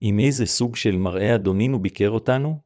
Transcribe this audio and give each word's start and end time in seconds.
עם 0.00 0.18
איזה 0.18 0.46
סוג 0.46 0.76
של 0.76 0.96
מראה 0.96 1.34
אדונינו 1.34 1.82
ביקר 1.82 2.10
אותנו? 2.10 2.60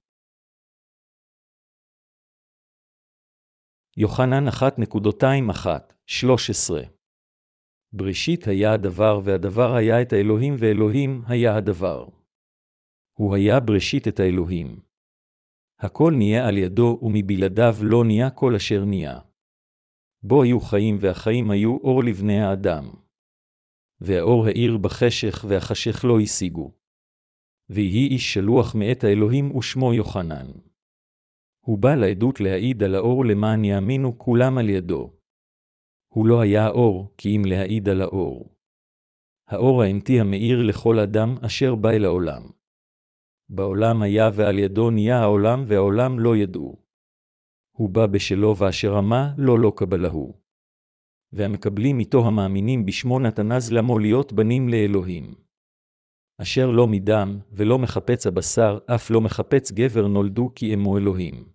יוחנן 3.96 4.48
1.21-13 4.48 6.90
בראשית 7.92 8.46
היה 8.46 8.72
הדבר, 8.72 9.20
והדבר 9.24 9.74
היה 9.74 10.02
את 10.02 10.12
האלוהים, 10.12 10.54
ואלוהים 10.58 11.22
היה 11.26 11.56
הדבר. 11.56 12.08
הוא 13.18 13.34
היה 13.34 13.60
בראשית 13.60 14.08
את 14.08 14.20
האלוהים. 14.20 14.80
הכל 15.78 16.12
נהיה 16.16 16.48
על 16.48 16.58
ידו, 16.58 16.98
ומבלעדיו 17.02 17.74
לא 17.82 18.04
נהיה 18.04 18.30
כל 18.30 18.54
אשר 18.54 18.84
נהיה. 18.84 19.20
בו 20.22 20.42
היו 20.42 20.60
חיים, 20.60 20.96
והחיים 21.00 21.50
היו 21.50 21.76
אור 21.76 22.04
לבני 22.04 22.40
האדם. 22.40 22.90
והאור 24.00 24.46
האיר 24.46 24.78
בחשך, 24.78 25.44
והחשך 25.48 26.04
לא 26.04 26.20
השיגו. 26.20 26.79
ויהי 27.70 28.08
איש 28.08 28.34
שלוח 28.34 28.74
מאת 28.74 29.04
האלוהים, 29.04 29.56
ושמו 29.56 29.94
יוחנן. 29.94 30.46
הוא 31.60 31.78
בא 31.78 31.94
לעדות 31.94 32.40
להעיד 32.40 32.82
על 32.82 32.94
האור 32.94 33.24
למען 33.24 33.64
יאמינו 33.64 34.18
כולם 34.18 34.58
על 34.58 34.68
ידו. 34.68 35.12
הוא 36.08 36.26
לא 36.26 36.40
היה 36.40 36.66
האור, 36.66 37.14
כי 37.18 37.36
אם 37.36 37.42
להעיד 37.44 37.88
על 37.88 38.00
האור. 38.00 38.56
האור 39.48 39.82
האמתי 39.82 40.20
המאיר 40.20 40.62
לכל 40.62 40.98
אדם 40.98 41.34
אשר 41.46 41.74
בא 41.74 41.90
אל 41.90 42.04
העולם. 42.04 42.42
בעולם 43.48 44.02
היה 44.02 44.30
ועל 44.34 44.58
ידו 44.58 44.90
נהיה 44.90 45.18
העולם, 45.18 45.64
והעולם 45.66 46.18
לא 46.18 46.36
ידעו. 46.36 46.76
הוא 47.76 47.90
בא 47.90 48.06
בשלו 48.06 48.56
ואשר 48.56 48.98
אמה, 48.98 49.34
לא 49.38 49.58
לא 49.58 49.72
קבלהו. 49.76 50.40
והמקבלים 51.32 51.98
איתו 51.98 52.26
המאמינים 52.26 52.86
בשמו 52.86 53.18
נתנז 53.18 53.72
למו 53.72 53.98
להיות 53.98 54.32
בנים 54.32 54.68
לאלוהים. 54.68 55.49
אשר 56.42 56.70
לא 56.70 56.86
מדם, 56.86 57.38
ולא 57.52 57.78
מחפץ 57.78 58.26
הבשר, 58.26 58.78
אף 58.94 59.10
לא 59.10 59.20
מחפץ 59.20 59.72
גבר 59.72 60.06
נולדו 60.06 60.52
כי 60.54 60.74
אמו 60.74 60.98
אלוהים. 60.98 61.52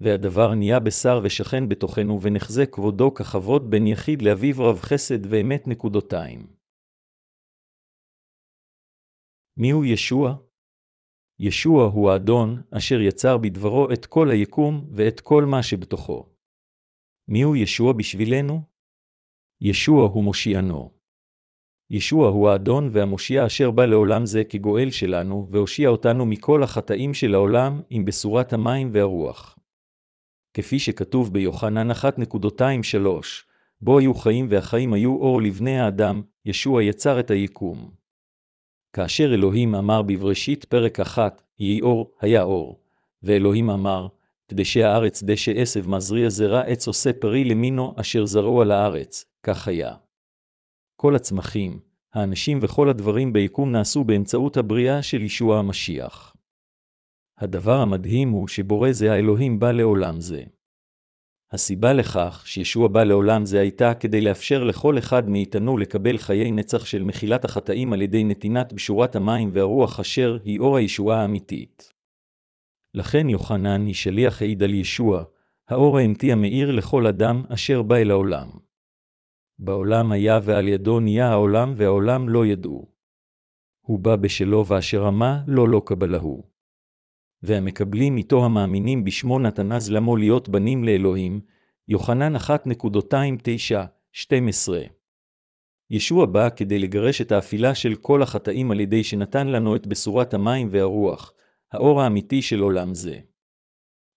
והדבר 0.00 0.54
נהיה 0.54 0.80
בשר 0.80 1.20
ושכן 1.24 1.68
בתוכנו, 1.68 2.22
ונחזה 2.22 2.66
כבודו 2.66 3.14
ככבוד 3.14 3.70
בין 3.70 3.86
יחיד 3.86 4.22
לאביו 4.22 4.54
רב 4.58 4.78
חסד 4.78 5.26
ואמת 5.30 5.68
נקודותיים. 5.68 6.56
מיהו 9.56 9.84
ישוע? 9.84 10.36
ישוע 11.38 11.84
הוא 11.84 12.10
האדון, 12.10 12.62
אשר 12.78 13.00
יצר 13.00 13.38
בדברו 13.38 13.92
את 13.92 14.06
כל 14.06 14.30
היקום 14.30 14.88
ואת 14.92 15.20
כל 15.20 15.44
מה 15.50 15.62
שבתוכו. 15.62 16.28
מיהו 17.28 17.56
ישוע 17.56 17.92
בשבילנו? 17.92 18.60
ישוע 19.60 20.08
הוא 20.08 20.24
מושיענו. 20.24 21.01
ישוע 21.92 22.28
הוא 22.28 22.48
האדון 22.48 22.88
והמושיע 22.92 23.46
אשר 23.46 23.70
בא 23.70 23.84
לעולם 23.84 24.26
זה 24.26 24.44
כגואל 24.44 24.90
שלנו, 24.90 25.48
והושיע 25.50 25.88
אותנו 25.88 26.26
מכל 26.26 26.62
החטאים 26.62 27.14
של 27.14 27.34
העולם 27.34 27.80
עם 27.90 28.04
בשורת 28.04 28.52
המים 28.52 28.90
והרוח. 28.92 29.58
כפי 30.54 30.78
שכתוב 30.78 31.32
ביוחנן 31.32 31.90
1.23, 31.90 31.96
בו 33.80 33.98
היו 33.98 34.14
חיים 34.14 34.46
והחיים 34.50 34.92
היו 34.92 35.16
אור 35.16 35.42
לבני 35.42 35.80
האדם, 35.80 36.22
ישוע 36.44 36.82
יצר 36.82 37.20
את 37.20 37.30
היקום. 37.30 37.90
כאשר 38.92 39.34
אלוהים 39.34 39.74
אמר 39.74 40.02
בבראשית 40.02 40.64
פרק 40.64 41.00
אחת, 41.00 41.42
יהי 41.58 41.80
אור, 41.80 42.10
היה 42.20 42.42
אור. 42.42 42.80
ואלוהים 43.22 43.70
אמר, 43.70 44.06
דשא 44.52 44.80
הארץ 44.80 45.22
דשא 45.22 45.52
עשב 45.56 45.88
מזריע 45.88 46.28
זרע 46.28 46.60
עץ 46.60 46.86
עושה 46.86 47.12
פרי 47.12 47.44
למינו 47.44 47.94
אשר 47.96 48.26
זרעו 48.26 48.62
על 48.62 48.70
הארץ, 48.70 49.24
כך 49.42 49.68
היה. 49.68 49.94
כל 51.02 51.16
הצמחים, 51.16 51.80
האנשים 52.14 52.58
וכל 52.62 52.88
הדברים 52.88 53.32
ביקום 53.32 53.72
נעשו 53.72 54.04
באמצעות 54.04 54.56
הבריאה 54.56 55.02
של 55.02 55.22
ישוע 55.22 55.58
המשיח. 55.58 56.36
הדבר 57.38 57.80
המדהים 57.80 58.30
הוא 58.30 58.48
שבורא 58.48 58.92
זה 58.92 59.12
האלוהים 59.12 59.60
בא 59.60 59.72
לעולם 59.72 60.20
זה. 60.20 60.42
הסיבה 61.52 61.92
לכך 61.92 62.42
שישוע 62.46 62.88
בא 62.88 63.04
לעולם 63.04 63.44
זה 63.44 63.60
הייתה 63.60 63.94
כדי 63.94 64.20
לאפשר 64.20 64.64
לכל 64.64 64.98
אחד 64.98 65.28
מאיתנו 65.28 65.78
לקבל 65.78 66.18
חיי 66.18 66.50
נצח 66.50 66.84
של 66.84 67.02
מחילת 67.02 67.44
החטאים 67.44 67.92
על 67.92 68.02
ידי 68.02 68.24
נתינת 68.24 68.72
בשורת 68.72 69.16
המים 69.16 69.50
והרוח 69.52 70.00
אשר 70.00 70.38
היא 70.44 70.60
אור 70.60 70.76
הישועה 70.76 71.22
האמיתית. 71.22 71.92
לכן 72.94 73.28
יוחנן 73.28 73.86
היא 73.86 73.94
שליח 73.94 74.42
העיד 74.42 74.62
על 74.62 74.74
ישוע, 74.74 75.24
האור 75.68 75.98
האמתי 75.98 76.32
המאיר 76.32 76.70
לכל 76.70 77.06
אדם 77.06 77.42
אשר 77.48 77.82
בא 77.82 77.96
אל 77.96 78.10
העולם. 78.10 78.48
בעולם 79.58 80.12
היה 80.12 80.40
ועל 80.42 80.68
ידו 80.68 81.00
נהיה 81.00 81.28
העולם 81.28 81.72
והעולם 81.76 82.28
לא 82.28 82.46
ידעו. 82.46 82.92
הוא 83.80 83.98
בא 83.98 84.16
בשלו 84.16 84.66
ואשר 84.66 85.08
אמה 85.08 85.42
לא 85.46 85.68
לא 85.68 85.82
קבלהו. 85.86 86.52
והמקבלים 87.42 88.16
איתו 88.16 88.44
המאמינים 88.44 89.04
בשמו 89.04 89.38
נתנז 89.38 89.90
למו 89.90 90.16
להיות 90.16 90.48
בנים 90.48 90.84
לאלוהים, 90.84 91.40
יוחנן 91.88 92.36
1.29-12. 92.36 92.40
ישוע 95.90 96.26
בא 96.26 96.48
כדי 96.56 96.78
לגרש 96.78 97.20
את 97.20 97.32
האפילה 97.32 97.74
של 97.74 97.94
כל 97.94 98.22
החטאים 98.22 98.70
על 98.70 98.80
ידי 98.80 99.04
שנתן 99.04 99.48
לנו 99.48 99.76
את 99.76 99.86
בשורת 99.86 100.34
המים 100.34 100.68
והרוח, 100.70 101.32
האור 101.72 102.02
האמיתי 102.02 102.42
של 102.42 102.60
עולם 102.60 102.94
זה. 102.94 103.18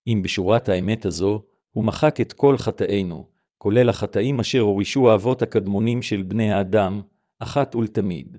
אם 0.08 0.22
בשורת 0.24 0.70
האמת 0.70 1.06
הזו, 1.06 1.44
הוא 1.72 1.86
מחק 1.86 2.22
את 2.22 2.34
כל 2.34 2.58
חטאינו, 2.58 3.30
כולל 3.58 3.90
החטאים 3.90 4.40
אשר 4.40 4.60
הורישו 4.60 5.12
האבות 5.12 5.42
הקדמונים 5.42 6.02
של 6.02 6.24
בני 6.24 6.52
האדם, 6.52 7.02
אחת 7.40 7.76
ולתמיד. 7.76 8.38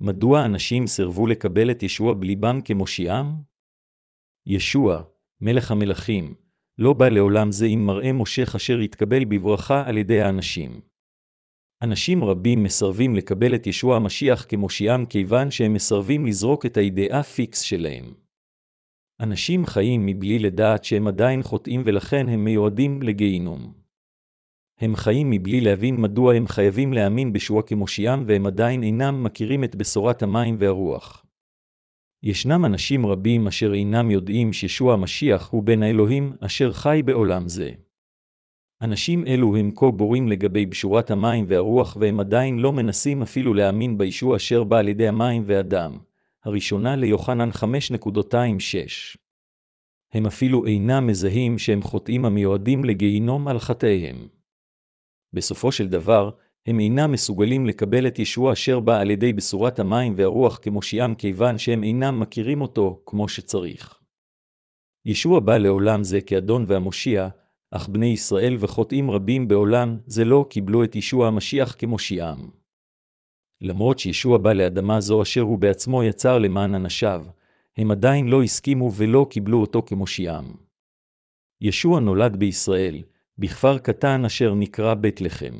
מדוע 0.00 0.44
אנשים 0.44 0.86
סירבו 0.86 1.26
לקבל 1.26 1.70
את 1.70 1.82
ישוע 1.82 2.14
בליבם 2.14 2.60
כמושיעם? 2.64 3.26
ישוע, 4.46 5.02
מלך 5.40 5.70
המלכים, 5.70 6.34
לא 6.78 6.92
בא 6.92 7.08
לעולם 7.08 7.52
זה 7.52 7.66
עם 7.66 7.86
מראה 7.86 8.12
מושך 8.12 8.54
אשר 8.56 8.80
יתקבל 8.80 9.24
בברכה 9.24 9.88
על 9.88 9.98
ידי 9.98 10.20
האנשים. 10.20 10.80
אנשים 11.82 12.24
רבים 12.24 12.62
מסרבים 12.62 13.16
לקבל 13.16 13.54
את 13.54 13.66
ישוע 13.66 13.96
המשיח 13.96 14.46
כמושיעם 14.48 15.06
כיוון 15.06 15.50
שהם 15.50 15.72
מסרבים 15.74 16.26
לזרוק 16.26 16.66
את 16.66 16.76
האידאה 16.76 17.22
פיקס 17.22 17.60
שלהם. 17.60 18.21
אנשים 19.22 19.66
חיים 19.66 20.06
מבלי 20.06 20.38
לדעת 20.38 20.84
שהם 20.84 21.06
עדיין 21.06 21.42
חוטאים 21.42 21.82
ולכן 21.84 22.28
הם 22.28 22.44
מיועדים 22.44 23.02
לגיהינום. 23.02 23.72
הם 24.80 24.96
חיים 24.96 25.30
מבלי 25.30 25.60
להבין 25.60 26.00
מדוע 26.00 26.34
הם 26.34 26.46
חייבים 26.46 26.92
להאמין 26.92 27.32
בשוע 27.32 27.62
כמושיעם 27.62 28.24
והם 28.26 28.46
עדיין 28.46 28.82
אינם 28.82 29.24
מכירים 29.24 29.64
את 29.64 29.76
בשורת 29.76 30.22
המים 30.22 30.56
והרוח. 30.58 31.26
ישנם 32.22 32.64
אנשים 32.64 33.06
רבים 33.06 33.46
אשר 33.46 33.74
אינם 33.74 34.10
יודעים 34.10 34.52
שישוע 34.52 34.94
המשיח 34.94 35.50
הוא 35.50 35.62
בן 35.62 35.82
האלוהים 35.82 36.32
אשר 36.40 36.72
חי 36.72 37.02
בעולם 37.04 37.48
זה. 37.48 37.70
אנשים 38.82 39.26
אלו 39.26 39.56
הם 39.56 39.70
כה 39.76 39.90
בורים 39.90 40.28
לגבי 40.28 40.66
בשורת 40.66 41.10
המים 41.10 41.44
והרוח 41.48 41.96
והם 42.00 42.20
עדיין 42.20 42.58
לא 42.58 42.72
מנסים 42.72 43.22
אפילו 43.22 43.54
להאמין 43.54 43.98
בישוע 43.98 44.36
אשר 44.36 44.64
בא 44.64 44.78
על 44.78 44.88
ידי 44.88 45.08
המים 45.08 45.42
והדם. 45.46 45.98
הראשונה 46.44 46.96
ליוחנן 46.96 47.50
5.26. 47.50 49.16
הם 50.12 50.26
אפילו 50.26 50.66
אינם 50.66 51.06
מזהים 51.06 51.58
שהם 51.58 51.82
חוטאים 51.82 52.24
המיועדים 52.24 52.84
לגיהינום 52.84 53.48
על 53.48 53.58
חטאיהם. 53.58 54.28
בסופו 55.32 55.72
של 55.72 55.88
דבר, 55.88 56.30
הם 56.66 56.80
אינם 56.80 57.12
מסוגלים 57.12 57.66
לקבל 57.66 58.06
את 58.06 58.18
ישוע 58.18 58.52
אשר 58.52 58.80
בא 58.80 59.00
על 59.00 59.10
ידי 59.10 59.32
בשורת 59.32 59.78
המים 59.78 60.14
והרוח 60.16 60.58
כמושיעם 60.62 61.14
כיוון 61.14 61.58
שהם 61.58 61.84
אינם 61.84 62.20
מכירים 62.20 62.60
אותו 62.60 63.02
כמו 63.06 63.28
שצריך. 63.28 63.98
ישוע 65.04 65.40
בא 65.40 65.58
לעולם 65.58 66.04
זה 66.04 66.20
כאדון 66.20 66.64
והמושיע, 66.66 67.28
אך 67.70 67.88
בני 67.88 68.06
ישראל 68.06 68.56
וחוטאים 68.58 69.10
רבים 69.10 69.48
בעולם 69.48 69.98
זה 70.06 70.24
לא 70.24 70.46
קיבלו 70.50 70.84
את 70.84 70.96
ישוע 70.96 71.28
המשיח 71.28 71.76
כמושיעם. 71.78 72.61
למרות 73.62 73.98
שישוע 73.98 74.38
בא 74.38 74.52
לאדמה 74.52 75.00
זו 75.00 75.22
אשר 75.22 75.40
הוא 75.40 75.58
בעצמו 75.58 76.04
יצר 76.04 76.38
למען 76.38 76.74
אנשיו, 76.74 77.24
הם 77.76 77.90
עדיין 77.90 78.28
לא 78.28 78.42
הסכימו 78.42 78.92
ולא 78.96 79.26
קיבלו 79.30 79.60
אותו 79.60 79.82
כמושיעם. 79.86 80.52
ישוע 81.60 82.00
נולד 82.00 82.36
בישראל, 82.36 83.02
בכפר 83.38 83.78
קטן 83.78 84.24
אשר 84.24 84.54
נקרא 84.54 84.94
בית 84.94 85.20
לחם. 85.20 85.54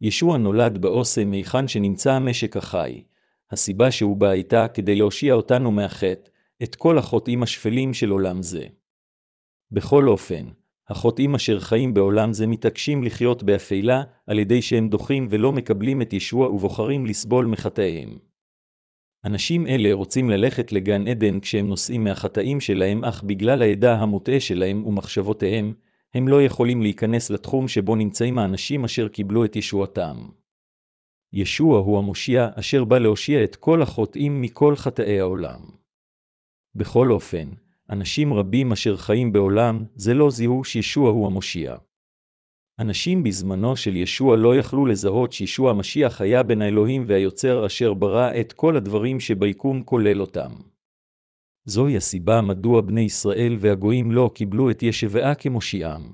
ישוע 0.00 0.38
נולד 0.38 0.78
באוסם 0.78 1.32
היכן 1.32 1.68
שנמצא 1.68 2.12
המשק 2.12 2.56
החי. 2.56 3.02
הסיבה 3.50 3.90
שהוא 3.90 4.16
בא 4.16 4.28
הייתה 4.28 4.68
כדי 4.68 4.94
להושיע 4.94 5.34
אותנו 5.34 5.70
מהחטא, 5.70 6.30
את 6.62 6.74
כל 6.74 6.98
החוטאים 6.98 7.42
השפלים 7.42 7.94
של 7.94 8.10
עולם 8.10 8.42
זה. 8.42 8.66
בכל 9.70 10.08
אופן, 10.08 10.44
החוטאים 10.88 11.34
אשר 11.34 11.60
חיים 11.60 11.94
בעולם 11.94 12.32
זה 12.32 12.46
מתעקשים 12.46 13.04
לחיות 13.04 13.42
באפלה, 13.42 14.02
על 14.26 14.38
ידי 14.38 14.62
שהם 14.62 14.88
דוחים 14.88 15.26
ולא 15.30 15.52
מקבלים 15.52 16.02
את 16.02 16.12
ישוע 16.12 16.50
ובוחרים 16.50 17.06
לסבול 17.06 17.46
מחטאיהם. 17.46 18.18
אנשים 19.24 19.66
אלה 19.66 19.92
רוצים 19.92 20.30
ללכת 20.30 20.72
לגן 20.72 21.08
עדן 21.08 21.40
כשהם 21.40 21.68
נוסעים 21.68 22.04
מהחטאים 22.04 22.60
שלהם, 22.60 23.04
אך 23.04 23.22
בגלל 23.22 23.62
העדה 23.62 23.94
המוטעה 23.94 24.40
שלהם 24.40 24.86
ומחשבותיהם, 24.86 25.74
הם 26.14 26.28
לא 26.28 26.42
יכולים 26.42 26.82
להיכנס 26.82 27.30
לתחום 27.30 27.68
שבו 27.68 27.96
נמצאים 27.96 28.38
האנשים 28.38 28.84
אשר 28.84 29.08
קיבלו 29.08 29.44
את 29.44 29.56
ישועתם. 29.56 30.16
ישוע 31.32 31.78
הוא 31.78 31.98
המושיע 31.98 32.48
אשר 32.54 32.84
בא 32.84 32.98
להושיע 32.98 33.44
את 33.44 33.56
כל 33.56 33.82
החוטאים 33.82 34.42
מכל 34.42 34.76
חטאי 34.76 35.20
העולם. 35.20 35.60
בכל 36.74 37.10
אופן, 37.10 37.48
אנשים 37.90 38.34
רבים 38.34 38.72
אשר 38.72 38.96
חיים 38.96 39.32
בעולם, 39.32 39.84
זה 39.94 40.14
לא 40.14 40.30
זיהו 40.30 40.64
שישוע 40.64 41.10
הוא 41.10 41.26
המושיע. 41.26 41.76
אנשים 42.78 43.22
בזמנו 43.22 43.76
של 43.76 43.96
ישוע 43.96 44.36
לא 44.36 44.56
יכלו 44.56 44.86
לזהות 44.86 45.32
שישוע 45.32 45.70
המשיח 45.70 46.20
היה 46.20 46.42
בין 46.42 46.62
האלוהים 46.62 47.04
והיוצר 47.06 47.66
אשר 47.66 47.94
ברא 47.94 48.30
את 48.40 48.52
כל 48.52 48.76
הדברים 48.76 49.20
שביקום 49.20 49.82
כולל 49.82 50.20
אותם. 50.20 50.52
זוהי 51.64 51.96
הסיבה 51.96 52.40
מדוע 52.40 52.80
בני 52.80 53.00
ישראל 53.00 53.56
והגויים 53.60 54.12
לא 54.12 54.30
קיבלו 54.34 54.70
את 54.70 54.82
ישבעה 54.82 55.34
כמושיעם. 55.34 56.12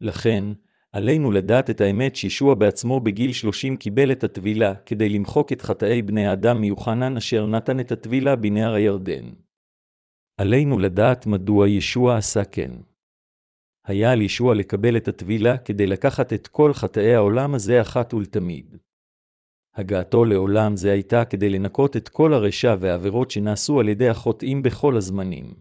לכן, 0.00 0.44
עלינו 0.92 1.30
לדעת 1.30 1.70
את 1.70 1.80
האמת 1.80 2.16
שישוע 2.16 2.54
בעצמו 2.54 3.00
בגיל 3.00 3.32
שלושים 3.32 3.76
קיבל 3.76 4.12
את 4.12 4.24
הטבילה, 4.24 4.74
כדי 4.74 5.08
למחוק 5.08 5.52
את 5.52 5.62
חטאי 5.62 6.02
בני 6.02 6.26
האדם 6.26 6.60
מיוחנן 6.60 7.16
אשר 7.16 7.46
נתן 7.46 7.80
את 7.80 7.92
הטבילה 7.92 8.36
בנהר 8.36 8.72
הירדן. 8.72 9.24
עלינו 10.38 10.78
לדעת 10.78 11.26
מדוע 11.26 11.68
ישוע 11.68 12.16
עשה 12.16 12.44
כן. 12.44 12.70
היה 13.86 14.12
על 14.12 14.22
ישוע 14.22 14.54
לקבל 14.54 14.96
את 14.96 15.08
הטבילה 15.08 15.58
כדי 15.58 15.86
לקחת 15.86 16.32
את 16.32 16.46
כל 16.46 16.72
חטאי 16.72 17.14
העולם 17.14 17.54
הזה 17.54 17.80
אחת 17.80 18.14
ולתמיד. 18.14 18.76
הגעתו 19.74 20.24
לעולם 20.24 20.76
זה 20.76 20.92
הייתה 20.92 21.24
כדי 21.24 21.48
לנקות 21.50 21.96
את 21.96 22.08
כל 22.08 22.34
הרשע 22.34 22.76
והעבירות 22.80 23.30
שנעשו 23.30 23.80
על 23.80 23.88
ידי 23.88 24.08
החוטאים 24.08 24.62
בכל 24.62 24.96
הזמנים. 24.96 25.54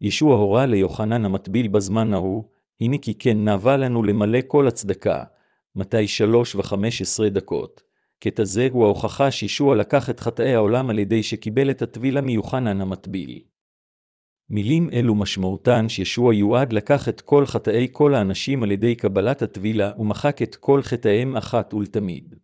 ישוע 0.00 0.36
הורה 0.36 0.66
ליוחנן 0.66 1.24
המטביל 1.24 1.68
בזמן 1.68 2.14
ההוא, 2.14 2.44
הנה 2.80 2.98
כי 2.98 3.14
כן 3.14 3.44
נאווה 3.44 3.76
לנו 3.76 4.02
למלא 4.02 4.38
כל 4.46 4.68
הצדקה, 4.68 5.24
מתי 5.76 6.08
שלוש 6.08 6.54
וחמש 6.54 7.02
עשרה 7.02 7.28
דקות. 7.28 7.82
קטע 8.18 8.44
זה 8.44 8.68
הוא 8.72 8.84
ההוכחה 8.84 9.30
שישוע 9.30 9.76
לקח 9.76 10.10
את 10.10 10.20
חטאי 10.20 10.54
העולם 10.54 10.90
על 10.90 10.98
ידי 10.98 11.22
שקיבל 11.22 11.70
את 11.70 11.82
הטבילה 11.82 12.20
מיוחנן 12.20 12.80
המטביל. 12.80 13.49
מילים 14.50 14.90
אלו 14.92 15.14
משמעותן 15.14 15.88
שישוע 15.88 16.34
יועד 16.34 16.72
לקח 16.72 17.08
את 17.08 17.20
כל 17.20 17.46
חטאי 17.46 17.88
כל 17.92 18.14
האנשים 18.14 18.62
על 18.62 18.70
ידי 18.70 18.94
קבלת 18.94 19.42
הטבילה 19.42 19.92
ומחק 19.98 20.42
את 20.42 20.56
כל 20.56 20.82
חטאיהם 20.82 21.36
אחת 21.36 21.74
ולתמיד. 21.74 22.34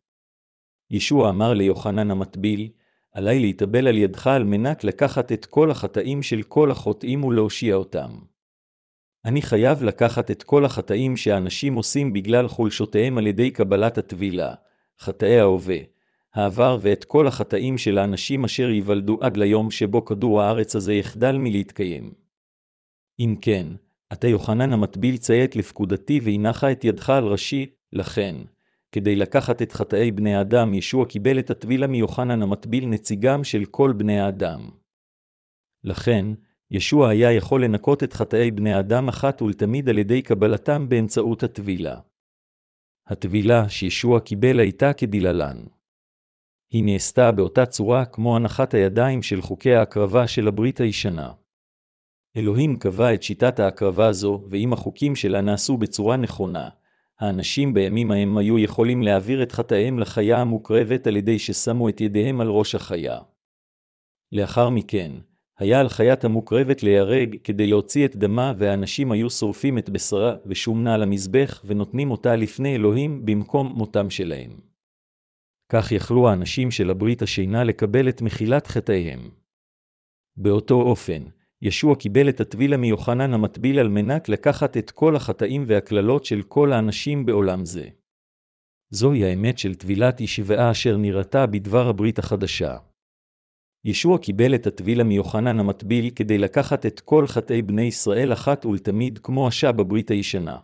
ישוע 0.90 1.30
אמר 1.30 1.54
ליוחנן 1.54 2.10
המטביל, 2.10 2.68
עלי 3.12 3.40
להתאבל 3.40 3.88
על 3.88 3.98
ידך 3.98 4.26
על 4.26 4.44
מנת 4.44 4.84
לקחת 4.84 5.32
את 5.32 5.46
כל 5.46 5.70
החטאים 5.70 6.22
של 6.22 6.42
כל 6.42 6.70
החוטאים 6.70 7.24
ולהושיע 7.24 7.74
אותם. 7.74 8.10
אני 9.24 9.42
חייב 9.42 9.82
לקחת 9.82 10.30
את 10.30 10.42
כל 10.42 10.64
החטאים 10.64 11.16
שהאנשים 11.16 11.74
עושים 11.74 12.12
בגלל 12.12 12.48
חולשותיהם 12.48 13.18
על 13.18 13.26
ידי 13.26 13.50
קבלת 13.50 13.98
הטבילה, 13.98 14.54
חטאי 15.00 15.40
ההווה, 15.40 15.78
העבר 16.36 16.78
ואת 16.80 17.04
כל 17.04 17.26
החטאים 17.26 17.78
של 17.78 17.98
האנשים 17.98 18.44
אשר 18.44 18.70
ייוולדו 18.70 19.18
עד 19.20 19.36
ליום 19.36 19.70
שבו 19.70 20.04
כדור 20.04 20.42
הארץ 20.42 20.76
הזה 20.76 20.94
יחדל 20.94 21.38
מלהתקיים. 21.38 22.12
אם 23.20 23.36
כן, 23.40 23.66
אתה 24.12 24.28
יוחנן 24.28 24.72
המטביל 24.72 25.16
ציית 25.16 25.56
לפקודתי 25.56 26.20
והנחה 26.24 26.72
את 26.72 26.84
ידך 26.84 27.10
על 27.10 27.24
ראשי, 27.24 27.66
לכן, 27.92 28.36
כדי 28.92 29.16
לקחת 29.16 29.62
את 29.62 29.72
חטאי 29.72 30.10
בני 30.10 30.34
האדם, 30.34 30.74
ישוע 30.74 31.06
קיבל 31.06 31.38
את 31.38 31.50
הטבילה 31.50 31.86
מיוחנן 31.86 32.42
המטביל 32.42 32.86
נציגם 32.86 33.44
של 33.44 33.64
כל 33.64 33.92
בני 33.92 34.20
האדם. 34.20 34.70
לכן, 35.84 36.26
ישוע 36.70 37.08
היה 37.08 37.32
יכול 37.32 37.64
לנקות 37.64 38.02
את 38.02 38.12
חטאי 38.12 38.50
בני 38.50 38.74
האדם 38.74 39.08
אחת 39.08 39.42
ולתמיד 39.42 39.88
על 39.88 39.98
ידי 39.98 40.22
קבלתם 40.22 40.88
באמצעות 40.88 41.42
הטבילה. 41.42 42.00
הטבילה 43.06 43.68
שישוע 43.68 44.20
קיבל 44.20 44.60
הייתה 44.60 44.92
כדלהלן. 44.92 45.75
היא 46.76 46.84
נעשתה 46.84 47.32
באותה 47.32 47.67
צורה 47.67 48.05
כמו 48.05 48.37
הנחת 48.37 48.75
הידיים 48.75 49.23
של 49.23 49.43
חוקי 49.43 49.75
ההקרבה 49.75 50.26
של 50.26 50.49
הברית 50.49 50.81
הישנה. 50.81 51.32
אלוהים 52.37 52.76
קבע 52.76 53.14
את 53.14 53.23
שיטת 53.23 53.61
ההקרבה 53.61 54.12
זו, 54.12 54.44
ואם 54.50 54.73
החוקים 54.73 55.17
שלה 55.17 55.40
נעשו 55.40 55.76
בצורה 55.76 56.17
נכונה, 56.17 56.69
האנשים 57.20 57.75
בימים 57.75 58.11
ההם 58.11 58.38
היו 58.38 58.58
יכולים 58.58 59.02
להעביר 59.02 59.43
את 59.43 59.52
חטאיהם 59.52 59.99
לחיה 59.99 60.38
המוקרבת 60.40 61.06
על 61.06 61.17
ידי 61.17 61.38
ששמו 61.38 61.88
את 61.88 62.00
ידיהם 62.00 62.40
על 62.40 62.49
ראש 62.49 62.75
החיה. 62.75 63.19
לאחר 64.32 64.70
מכן, 64.70 65.12
היה 65.58 65.81
על 65.81 65.88
חיית 65.88 66.25
המוקרבת 66.25 66.82
להיהרג 66.82 67.37
כדי 67.44 67.67
להוציא 67.67 68.05
את 68.05 68.17
דמה, 68.17 68.52
והאנשים 68.58 69.12
היו 69.12 69.31
שורפים 69.31 69.78
את 69.78 69.90
בשרה 69.90 70.37
ושומנה 70.46 70.94
על 70.94 71.02
המזבח, 71.02 71.62
ונותנים 71.64 72.11
אותה 72.11 72.37
לפני 72.37 72.75
אלוהים 72.75 73.26
במקום 73.26 73.67
מותם 73.67 74.11
שלהם. 74.11 74.75
כך 75.68 75.92
יכלו 75.92 76.28
האנשים 76.28 76.70
של 76.70 76.90
הברית 76.90 77.22
השינה 77.22 77.64
לקבל 77.64 78.08
את 78.08 78.22
מחילת 78.22 78.66
חטאיהם. 78.66 79.30
באותו 80.36 80.74
אופן, 80.74 81.22
ישוע 81.62 81.96
קיבל 81.96 82.28
את 82.28 82.40
הטבילה 82.40 82.76
מיוחנן 82.76 83.34
המטביל 83.34 83.78
על 83.78 83.88
מנת 83.88 84.28
לקחת 84.28 84.76
את 84.76 84.90
כל 84.90 85.16
החטאים 85.16 85.64
והקללות 85.66 86.24
של 86.24 86.42
כל 86.42 86.72
האנשים 86.72 87.26
בעולם 87.26 87.64
זה. 87.64 87.88
זוהי 88.90 89.24
האמת 89.24 89.58
של 89.58 89.74
טבילת 89.74 90.20
ישבעה 90.20 90.70
אשר 90.70 90.96
נראתה 90.96 91.46
בדבר 91.46 91.88
הברית 91.88 92.18
החדשה. 92.18 92.76
ישוע 93.84 94.18
קיבל 94.18 94.54
את 94.54 94.66
הטבילה 94.66 95.04
מיוחנן 95.04 95.60
המטביל 95.60 96.10
כדי 96.10 96.38
לקחת 96.38 96.86
את 96.86 97.00
כל 97.00 97.26
חטאי 97.26 97.62
בני 97.62 97.82
ישראל 97.82 98.32
אחת 98.32 98.66
ולתמיד 98.66 99.18
כמו 99.18 99.48
השע 99.48 99.72
בברית 99.72 100.10
הישנה. 100.10 100.58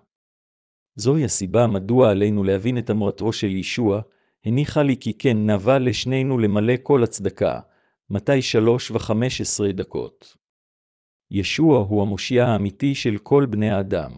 זוהי 0.97 1.25
הסיבה 1.25 1.67
מדוע 1.67 2.11
עלינו 2.11 2.45
להבין 2.45 2.79
את 2.79 2.91
אמרתו 2.91 3.33
של 3.33 3.51
ישוע, 3.51 4.01
הניחה 4.47 4.83
לי 4.83 4.97
כי 5.01 5.19
כן 5.19 5.51
נבע 5.51 5.79
לשנינו 5.79 6.39
למלא 6.39 6.75
כל 6.83 7.05
הצדקה, 7.05 7.61
מתי 8.11 8.43
שלוש 8.43 8.91
וחמש 8.91 9.41
עשרה 9.41 9.73
דקות. 9.73 10.37
ישוע 11.31 11.79
הוא 11.79 12.03
המושיע 12.03 12.45
האמיתי 12.45 12.95
של 12.95 13.19
כל 13.19 13.47
בני 13.51 13.71
האדם. 13.71 14.13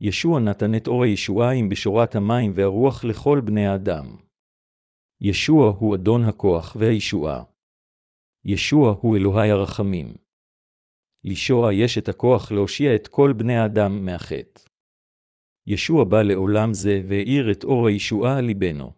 ישוע 0.00 0.40
נתן 0.40 0.74
את 0.74 0.86
אור 0.86 1.04
הישועה 1.04 1.52
עם 1.52 1.68
בשורת 1.68 2.14
המים 2.14 2.52
והרוח 2.54 3.04
לכל 3.04 3.40
בני 3.44 3.66
האדם. 3.66 4.16
ישוע 5.20 5.70
הוא 5.78 5.94
אדון 5.94 6.24
הכוח 6.24 6.76
והישועה. 6.78 7.44
ישוע 8.44 8.94
הוא 9.00 9.16
אלוהי 9.16 9.50
הרחמים. 9.50 10.14
לישוע 11.24 11.72
יש 11.74 11.98
את 11.98 12.08
הכוח 12.08 12.52
להושיע 12.52 12.94
את 12.94 13.08
כל 13.08 13.32
בני 13.32 13.56
האדם 13.56 14.04
מהחטא. 14.04 14.60
ישוע 15.66 16.04
בא 16.04 16.22
לעולם 16.22 16.74
זה 16.74 17.02
והאיר 17.08 17.50
את 17.52 17.64
אור 17.64 17.86
הישועה 17.88 18.38
על 18.38 18.44
ליבנו. 18.44 18.97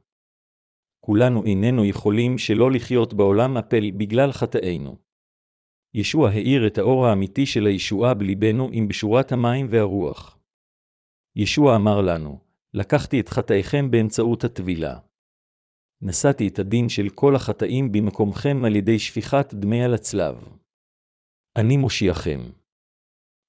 כולנו 1.00 1.44
איננו 1.44 1.84
יכולים 1.84 2.38
שלא 2.38 2.70
לחיות 2.70 3.14
בעולם 3.14 3.56
אפל 3.56 3.90
בגלל 3.90 4.32
חטאינו. 4.32 4.96
ישוע 5.94 6.30
האיר 6.30 6.66
את 6.66 6.78
האור 6.78 7.06
האמיתי 7.06 7.46
של 7.46 7.66
הישועה 7.66 8.14
בליבנו 8.14 8.68
עם 8.72 8.88
בשורת 8.88 9.32
המים 9.32 9.66
והרוח. 9.70 10.38
ישוע 11.36 11.76
אמר 11.76 12.00
לנו, 12.00 12.38
לקחתי 12.74 13.20
את 13.20 13.28
חטאיכם 13.28 13.90
באמצעות 13.90 14.44
הטבילה. 14.44 14.98
נשאתי 16.02 16.48
את 16.48 16.58
הדין 16.58 16.88
של 16.88 17.08
כל 17.08 17.36
החטאים 17.36 17.92
במקומכם 17.92 18.64
על 18.64 18.76
ידי 18.76 18.98
שפיכת 18.98 19.54
דמי 19.54 19.84
על 19.84 19.94
הצלב. 19.94 20.48
אני 21.56 21.76
מושיעכם. 21.76 22.59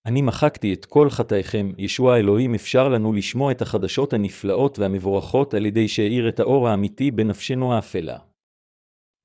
אני 0.05 0.22
מחקתי 0.22 0.74
את 0.74 0.86
כל 0.86 1.10
חטאיכם, 1.10 1.72
ישוע 1.77 2.17
אלוהים 2.17 2.55
אפשר 2.55 2.89
לנו 2.89 3.13
לשמוע 3.13 3.51
את 3.51 3.62
החדשות 3.62 4.13
הנפלאות 4.13 4.79
והמבורכות 4.79 5.53
על 5.53 5.65
ידי 5.65 5.88
שהאיר 5.88 6.29
את 6.29 6.39
האור 6.39 6.67
האמיתי 6.67 7.12
בנפשנו 7.12 7.74
האפלה. 7.74 8.17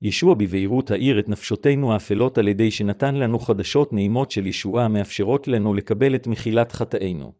ישוע 0.01 0.33
בבהירות 0.33 0.91
האיר 0.91 1.19
את 1.19 1.29
נפשותינו 1.29 1.93
האפלות 1.93 2.37
על 2.37 2.47
ידי 2.47 2.71
שנתן 2.71 3.15
לנו 3.15 3.39
חדשות 3.39 3.93
נעימות 3.93 4.31
של 4.31 4.47
ישועה 4.47 4.85
המאפשרות 4.85 5.47
לנו 5.47 5.73
לקבל 5.73 6.15
את 6.15 6.27
מחילת 6.27 6.71
חטאינו. 6.71 7.33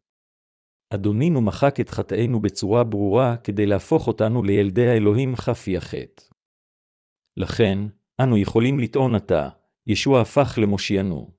אדונינו 0.93 1.41
מחק 1.41 1.79
את 1.79 1.89
חטאינו 1.89 2.39
בצורה 2.39 2.83
ברורה 2.83 3.37
כדי 3.37 3.65
להפוך 3.65 4.07
אותנו 4.07 4.43
לילדי 4.43 4.87
האלוהים 4.87 5.35
חפי 5.35 5.77
החטא. 5.77 6.23
לכן, 7.37 7.79
אנו 8.21 8.37
יכולים 8.37 8.79
לטעון 8.79 9.15
עתה, 9.15 9.49
ישוע 9.87 10.21
הפך 10.21 10.59
למושיענו. 10.61 11.36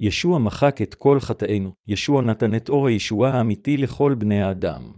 ישוע 0.00 0.38
מחק 0.38 0.82
את 0.82 0.94
כל 0.94 1.20
חטאינו, 1.20 1.72
ישוע 1.86 2.22
נתן 2.22 2.54
את 2.54 2.68
אור 2.68 2.86
הישועה 2.86 3.30
האמיתי 3.30 3.76
לכל 3.76 4.14
בני 4.18 4.42
האדם. 4.42 4.92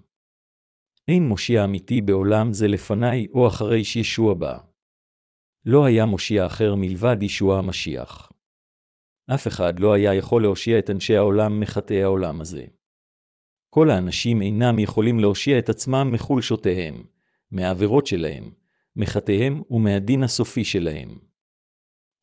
אין 1.08 1.28
מושיע 1.28 1.64
אמיתי 1.64 2.00
בעולם 2.00 2.52
זה 2.52 2.68
לפניי 2.68 3.26
או 3.34 3.48
אחרי 3.48 3.84
שישוע 3.84 4.34
בא. 4.34 4.58
לא 5.64 5.84
היה 5.84 6.06
מושיע 6.06 6.46
אחר 6.46 6.74
מלבד 6.74 7.22
ישוע 7.22 7.58
המשיח. 7.58 8.32
אף 9.34 9.46
אחד 9.46 9.80
לא 9.80 9.92
היה 9.92 10.14
יכול 10.14 10.42
להושיע 10.42 10.78
את 10.78 10.90
אנשי 10.90 11.16
העולם 11.16 11.60
מחטאי 11.60 12.02
העולם 12.02 12.40
הזה. 12.40 12.64
כל 13.70 13.90
האנשים 13.90 14.42
אינם 14.42 14.78
יכולים 14.78 15.20
להושיע 15.20 15.58
את 15.58 15.68
עצמם 15.68 16.10
מחולשותיהם, 16.12 17.04
מהעבירות 17.50 18.06
שלהם, 18.06 18.50
מחטאיהם 18.96 19.62
ומהדין 19.70 20.22
הסופי 20.22 20.64
שלהם. 20.64 21.18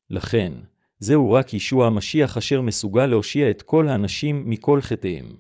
לכן, 0.10 0.54
זהו 1.00 1.32
רק 1.32 1.54
ישוע 1.54 1.88
המשיח 1.88 2.38
אשר 2.38 2.62
מסוגל 2.62 3.06
להושיע 3.06 3.50
את 3.50 3.62
כל 3.62 3.88
האנשים 3.88 4.50
מכל 4.50 4.82
חטאיהם. 4.82 5.38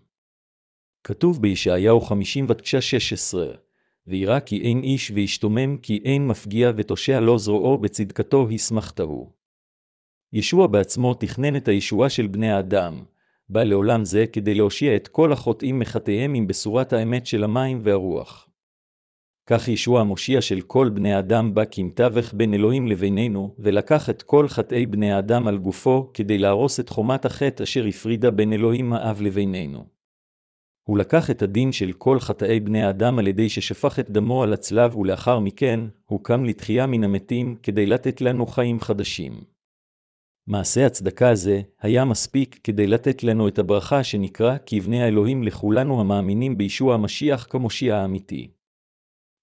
כתוב 1.03 1.41
בישעיהו 1.41 2.01
59:16, 2.01 3.37
וירא 4.07 4.39
כי 4.39 4.61
אין 4.61 4.83
איש 4.83 5.11
וישתומם 5.11 5.77
כי 5.77 6.01
אין 6.05 6.27
מפגיע 6.27 6.71
ותושע 6.75 7.19
לו 7.19 7.39
זרועו 7.39 7.77
בצדקתו 7.77 8.47
הסמכתהו. 8.53 9.31
ישוע 10.33 10.67
בעצמו 10.67 11.13
תכנן 11.13 11.55
את 11.55 11.67
הישועה 11.67 12.09
של 12.09 12.27
בני 12.27 12.51
האדם, 12.51 13.03
בא 13.49 13.63
לעולם 13.63 14.05
זה 14.05 14.25
כדי 14.31 14.55
להושיע 14.55 14.95
את 14.95 15.07
כל 15.07 15.33
החוטאים 15.33 15.79
מחטאיהם 15.79 16.33
עם 16.33 16.47
בשורת 16.47 16.93
האמת 16.93 17.25
של 17.25 17.43
המים 17.43 17.79
והרוח. 17.83 18.46
כך 19.49 19.67
ישוע 19.67 20.01
המושיע 20.01 20.41
של 20.41 20.61
כל 20.61 20.89
בני 20.89 21.13
האדם 21.13 21.53
בא 21.53 21.63
כמתווך 21.71 22.33
בין 22.33 22.53
אלוהים 22.53 22.87
לבינינו, 22.87 23.55
ולקח 23.59 24.09
את 24.09 24.21
כל 24.21 24.47
חטאי 24.47 24.85
בני 24.85 25.11
האדם 25.11 25.47
על 25.47 25.57
גופו, 25.57 26.11
כדי 26.13 26.37
להרוס 26.37 26.79
את 26.79 26.89
חומת 26.89 27.25
החטא 27.25 27.63
אשר 27.63 27.85
הפרידה 27.85 28.31
בין 28.31 28.53
אלוהים 28.53 28.93
האב 28.93 29.21
לבינינו. 29.21 29.85
הוא 30.83 30.97
לקח 30.97 31.31
את 31.31 31.41
הדין 31.41 31.71
של 31.71 31.91
כל 31.91 32.19
חטאי 32.19 32.59
בני 32.59 32.83
האדם 32.83 33.19
על 33.19 33.27
ידי 33.27 33.49
ששפך 33.49 33.99
את 33.99 34.09
דמו 34.09 34.43
על 34.43 34.53
הצלב, 34.53 34.95
ולאחר 34.95 35.39
מכן, 35.39 35.79
הוא 36.05 36.23
קם 36.23 36.45
לתחייה 36.45 36.85
מן 36.87 37.03
המתים, 37.03 37.55
כדי 37.63 37.85
לתת 37.85 38.21
לנו 38.21 38.45
חיים 38.45 38.79
חדשים. 38.79 39.33
מעשה 40.47 40.85
הצדקה 40.85 41.29
הזה 41.29 41.61
היה 41.81 42.05
מספיק 42.05 42.59
כדי 42.63 42.87
לתת 42.87 43.23
לנו 43.23 43.47
את 43.47 43.59
הברכה 43.59 44.03
שנקרא 44.03 44.57
כבני 44.65 45.03
האלוהים 45.03 45.43
לכולנו 45.43 46.01
המאמינים 46.01 46.57
בישוע 46.57 46.93
המשיח 46.93 47.47
כמושיע 47.49 47.97
האמיתי. 47.97 48.56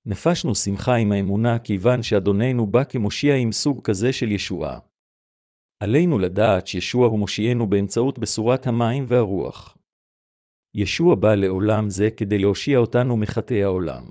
נפשנו 0.07 0.55
שמחה 0.55 0.95
עם 0.95 1.13
האמונה 1.13 1.59
כיוון 1.59 2.03
שאדוננו 2.03 2.67
בא 2.67 2.85
כמושיע 2.85 3.37
עם 3.37 3.53
סוג 3.53 3.81
כזה 3.85 4.13
של 4.13 4.33
ישועה. 4.33 4.79
עלינו 5.81 6.19
לדעת 6.19 6.67
שישוע 6.67 7.07
הוא 7.07 7.19
מושיענו 7.19 7.67
באמצעות 7.67 8.19
בשורת 8.19 8.67
המים 8.67 9.05
והרוח. 9.09 9.77
ישוע 10.75 11.15
בא 11.15 11.35
לעולם 11.35 11.91
זה 11.91 12.11
כדי 12.11 12.39
להושיע 12.39 12.79
אותנו 12.79 13.17
מחטאי 13.17 13.65
העולם. 13.65 14.05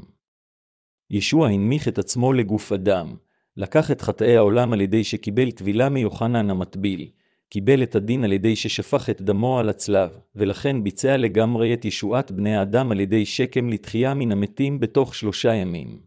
ישוע 1.09 1.47
הנמיך 1.47 1.87
את 1.87 1.97
עצמו 1.97 2.33
לגוף 2.33 2.71
אדם, 2.71 3.15
לקח 3.57 3.91
את 3.91 4.01
חטאי 4.01 4.37
העולם 4.37 4.73
על 4.73 4.81
ידי 4.81 5.03
שקיבל 5.03 5.51
טבילה 5.51 5.89
מיוחנן 5.89 6.49
המטביל, 6.49 7.11
קיבל 7.53 7.83
את 7.83 7.95
הדין 7.95 8.23
על 8.23 8.33
ידי 8.33 8.55
ששפך 8.55 9.09
את 9.09 9.21
דמו 9.21 9.59
על 9.59 9.69
הצלב, 9.69 10.19
ולכן 10.35 10.83
ביצע 10.83 11.17
לגמרי 11.17 11.73
את 11.73 11.85
ישועת 11.85 12.31
בני 12.31 12.55
האדם 12.55 12.91
על 12.91 12.99
ידי 12.99 13.25
שקם 13.25 13.69
לתחייה 13.69 14.13
מן 14.13 14.31
המתים 14.31 14.79
בתוך 14.79 15.15
שלושה 15.15 15.53
ימים. 15.53 16.01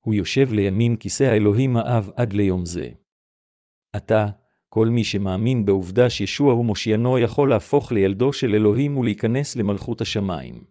הוא 0.00 0.14
יושב 0.14 0.52
לימין 0.52 0.96
כיסא 0.96 1.24
האלוהים 1.24 1.76
האב 1.76 2.10
עד 2.16 2.32
ליום 2.32 2.64
זה. 2.66 2.88
עתה, 3.92 4.28
כל 4.68 4.88
מי 4.88 5.04
שמאמין 5.04 5.64
בעובדה 5.64 6.10
שישוע 6.10 6.52
הוא 6.52 6.64
מושיינו 6.64 7.18
יכול 7.18 7.50
להפוך 7.50 7.92
לילדו 7.92 8.32
של 8.32 8.54
אלוהים 8.54 8.96
ולהיכנס 8.96 9.56
למלכות 9.56 10.00
השמיים. 10.00 10.64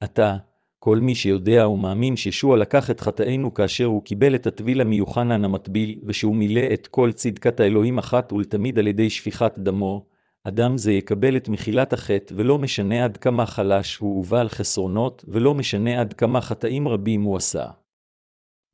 עתה, 0.00 0.36
כל 0.84 0.98
מי 0.98 1.14
שיודע 1.14 1.68
ומאמין 1.68 2.16
שישוע 2.16 2.56
לקח 2.56 2.90
את 2.90 3.00
חטאינו 3.00 3.54
כאשר 3.54 3.84
הוא 3.84 4.02
קיבל 4.02 4.34
את 4.34 4.46
הטביל 4.46 4.80
המיוחנן 4.80 5.44
המטביל, 5.44 5.98
ושהוא 6.06 6.36
מילא 6.36 6.62
את 6.74 6.86
כל 6.86 7.12
צדקת 7.12 7.60
האלוהים 7.60 7.98
אחת 7.98 8.32
ולתמיד 8.32 8.78
על 8.78 8.86
ידי 8.86 9.10
שפיכת 9.10 9.52
דמו, 9.58 10.06
אדם 10.44 10.78
זה 10.78 10.92
יקבל 10.92 11.36
את 11.36 11.48
מחילת 11.48 11.92
החטא, 11.92 12.34
ולא 12.36 12.58
משנה 12.58 13.04
עד 13.04 13.16
כמה 13.16 13.46
חלש 13.46 13.96
הוא 13.96 14.20
ובעל 14.20 14.48
חסרונות, 14.48 15.24
ולא 15.28 15.54
משנה 15.54 16.00
עד 16.00 16.12
כמה 16.12 16.40
חטאים 16.40 16.88
רבים 16.88 17.22
הוא 17.22 17.36
עשה. 17.36 17.66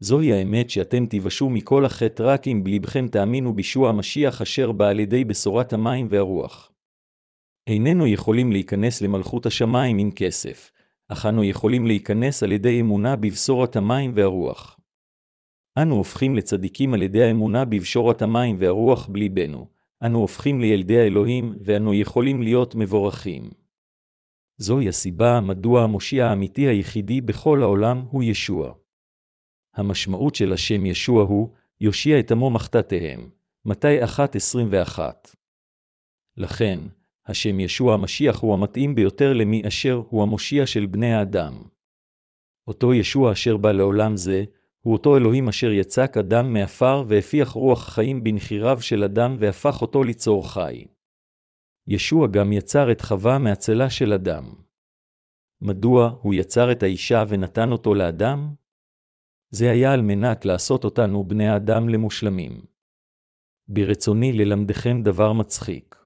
זוהי 0.01 0.33
האמת 0.33 0.71
שאתם 0.71 1.07
תיוושעו 1.07 1.51
מכל 1.51 1.85
החטא 1.85 2.23
רק 2.23 2.49
אם 2.49 2.65
בלבכם 2.65 3.09
תאמינו 3.09 3.55
בישוע 3.55 3.89
המשיח 3.89 4.43
אשר 4.43 4.73
בא 4.73 4.89
על 4.89 5.01
ידי 5.01 5.25
בשורת 5.25 5.73
המים 5.73 6.07
והרוח. 6.11 6.73
איננו 7.67 8.07
יכולים 8.07 8.53
להיכנס 8.53 9.03
למלכות 9.03 9.47
השמיים 9.47 9.99
עם 9.99 10.11
כסף, 10.11 10.71
אך 11.09 11.27
אנו 11.27 11.45
יכולים 11.45 11.87
להיכנס 11.87 12.43
על 12.43 12.53
ידי 12.53 12.81
אמונה 12.81 13.17
בבשורת 13.17 13.77
המים 13.77 14.13
והרוח. 14.15 14.81
אנו 15.83 15.95
הופכים 15.95 16.37
לצדיקים 16.37 16.95
על 16.95 17.03
ידי 17.03 17.23
האמונה 17.23 17.65
בבשורת 17.65 18.23
המים 18.23 18.57
והרוח 18.59 19.07
בליבנו. 19.07 19.69
אנו 20.03 20.19
הופכים 20.19 20.61
לילדי 20.61 21.01
האלוהים, 21.01 21.55
ואנו 21.65 21.95
יכולים 21.95 22.43
להיות 22.43 22.75
מבורכים. 22.75 23.51
זוהי 24.57 24.89
הסיבה 24.89 25.41
מדוע 25.41 25.83
המושיע 25.83 26.27
האמיתי 26.27 26.63
היחידי 26.63 27.21
בכל 27.21 27.63
העולם 27.63 28.05
הוא 28.11 28.23
ישוע. 28.23 28.75
המשמעות 29.75 30.35
של 30.35 30.53
השם 30.53 30.87
ישוע 30.87 31.23
הוא, 31.23 31.49
יושיע 31.81 32.21
את 32.21 32.31
עמו 32.31 32.51
מחטאתיהם. 32.51 33.31
מתי 33.65 34.05
1.21 34.05 34.99
לכן, 36.37 36.79
השם 37.29 37.61
ישוע 37.61 37.95
המשיח 37.95 38.41
הוא 38.41 38.55
המתאים 38.55 38.95
ביותר 38.95 39.33
למי 39.33 39.63
אשר 39.69 40.03
הוא 40.09 40.23
המושיע 40.23 40.67
של 40.67 40.87
בני 40.87 41.15
האדם. 41.15 41.63
אותו 42.69 42.95
ישוע 42.95 43.33
אשר 43.33 43.57
בא 43.57 43.73
לעולם 43.73 44.17
זה, 44.17 44.45
הוא 44.81 44.93
אותו 44.93 45.17
אלוהים 45.17 45.49
אשר 45.49 45.71
יצק 45.73 46.17
אדם 46.17 46.53
מעפר 46.53 47.05
והפיח 47.09 47.49
רוח 47.49 47.89
חיים 47.89 48.25
בנחיריו 48.25 48.81
של 48.81 49.05
אדם 49.05 49.37
והפך 49.39 49.83
אותו 49.83 50.05
ליצור 50.05 50.53
חי. 50.53 50.85
ישוע 51.87 52.27
גם 52.27 52.53
יצר 52.53 52.93
את 52.93 53.01
חווה 53.01 53.39
מהצלה 53.39 53.91
של 53.91 54.13
אדם. 54.13 54.45
מדוע 55.61 56.19
הוא 56.23 56.35
יצר 56.35 56.73
את 56.73 56.83
האישה 56.83 57.25
ונתן 57.29 57.73
אותו 57.73 57.95
לאדם? 57.95 58.55
זה 59.51 59.71
היה 59.71 59.93
על 59.93 60.03
מנת 60.03 60.45
לעשות 60.45 60.85
אותנו 60.85 61.25
בני 61.25 61.49
האדם 61.49 61.89
למושלמים. 61.89 62.65
ברצוני 63.69 64.33
ללמדכם 64.33 65.03
דבר 65.03 65.33
מצחיק. 65.33 65.98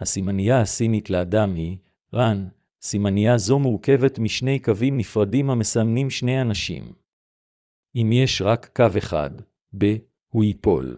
הסימנייה 0.00 0.60
הסינית 0.60 1.10
לאדם 1.10 1.54
היא, 1.54 1.76
רן, 2.14 2.48
סימנייה 2.82 3.38
זו 3.38 3.58
מורכבת 3.58 4.18
משני 4.18 4.58
קווים 4.58 4.98
נפרדים 4.98 5.50
המסמנים 5.50 6.10
שני 6.10 6.40
אנשים. 6.40 6.92
אם 7.96 8.10
יש 8.12 8.42
רק 8.42 8.70
קו 8.76 8.98
אחד, 8.98 9.30
ב, 9.78 9.96
הוא 10.28 10.44
ייפול. 10.44 10.96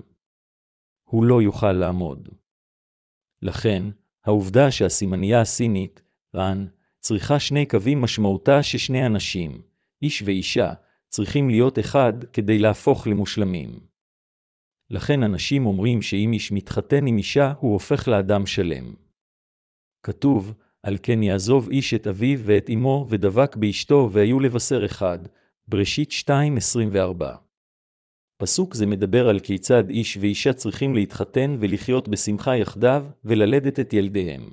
הוא 1.04 1.24
לא 1.24 1.42
יוכל 1.42 1.72
לעמוד. 1.72 2.28
לכן, 3.42 3.82
העובדה 4.24 4.70
שהסימנייה 4.70 5.40
הסינית, 5.40 6.02
רן, 6.34 6.66
צריכה 6.98 7.40
שני 7.40 7.66
קווים 7.66 8.00
משמעותה 8.00 8.62
ששני 8.62 9.06
אנשים, 9.06 9.62
איש 10.02 10.22
ואישה, 10.22 10.72
צריכים 11.08 11.50
להיות 11.50 11.78
אחד 11.78 12.12
כדי 12.32 12.58
להפוך 12.58 13.06
למושלמים. 13.06 13.89
לכן 14.90 15.22
אנשים 15.22 15.66
אומרים 15.66 16.02
שאם 16.02 16.32
איש 16.32 16.52
מתחתן 16.52 17.06
עם 17.06 17.18
אישה, 17.18 17.52
הוא 17.60 17.72
הופך 17.72 18.08
לאדם 18.08 18.46
שלם. 18.46 18.94
כתוב, 20.02 20.54
על 20.82 20.98
כן 21.02 21.22
יעזוב 21.22 21.68
איש 21.68 21.94
את 21.94 22.06
אביו 22.06 22.38
ואת 22.42 22.70
אמו, 22.70 23.06
ודבק 23.08 23.56
באשתו, 23.56 24.08
והיו 24.12 24.40
לבשר 24.40 24.84
אחד. 24.84 25.18
בראשית 25.68 26.10
2.24. 26.10 27.24
פסוק 28.40 28.74
זה 28.74 28.86
מדבר 28.86 29.28
על 29.28 29.40
כיצד 29.40 29.90
איש 29.90 30.16
ואישה 30.16 30.52
צריכים 30.52 30.94
להתחתן 30.94 31.56
ולחיות 31.60 32.08
בשמחה 32.08 32.56
יחדיו, 32.56 33.06
וללדת 33.24 33.80
את 33.80 33.92
ילדיהם. 33.92 34.50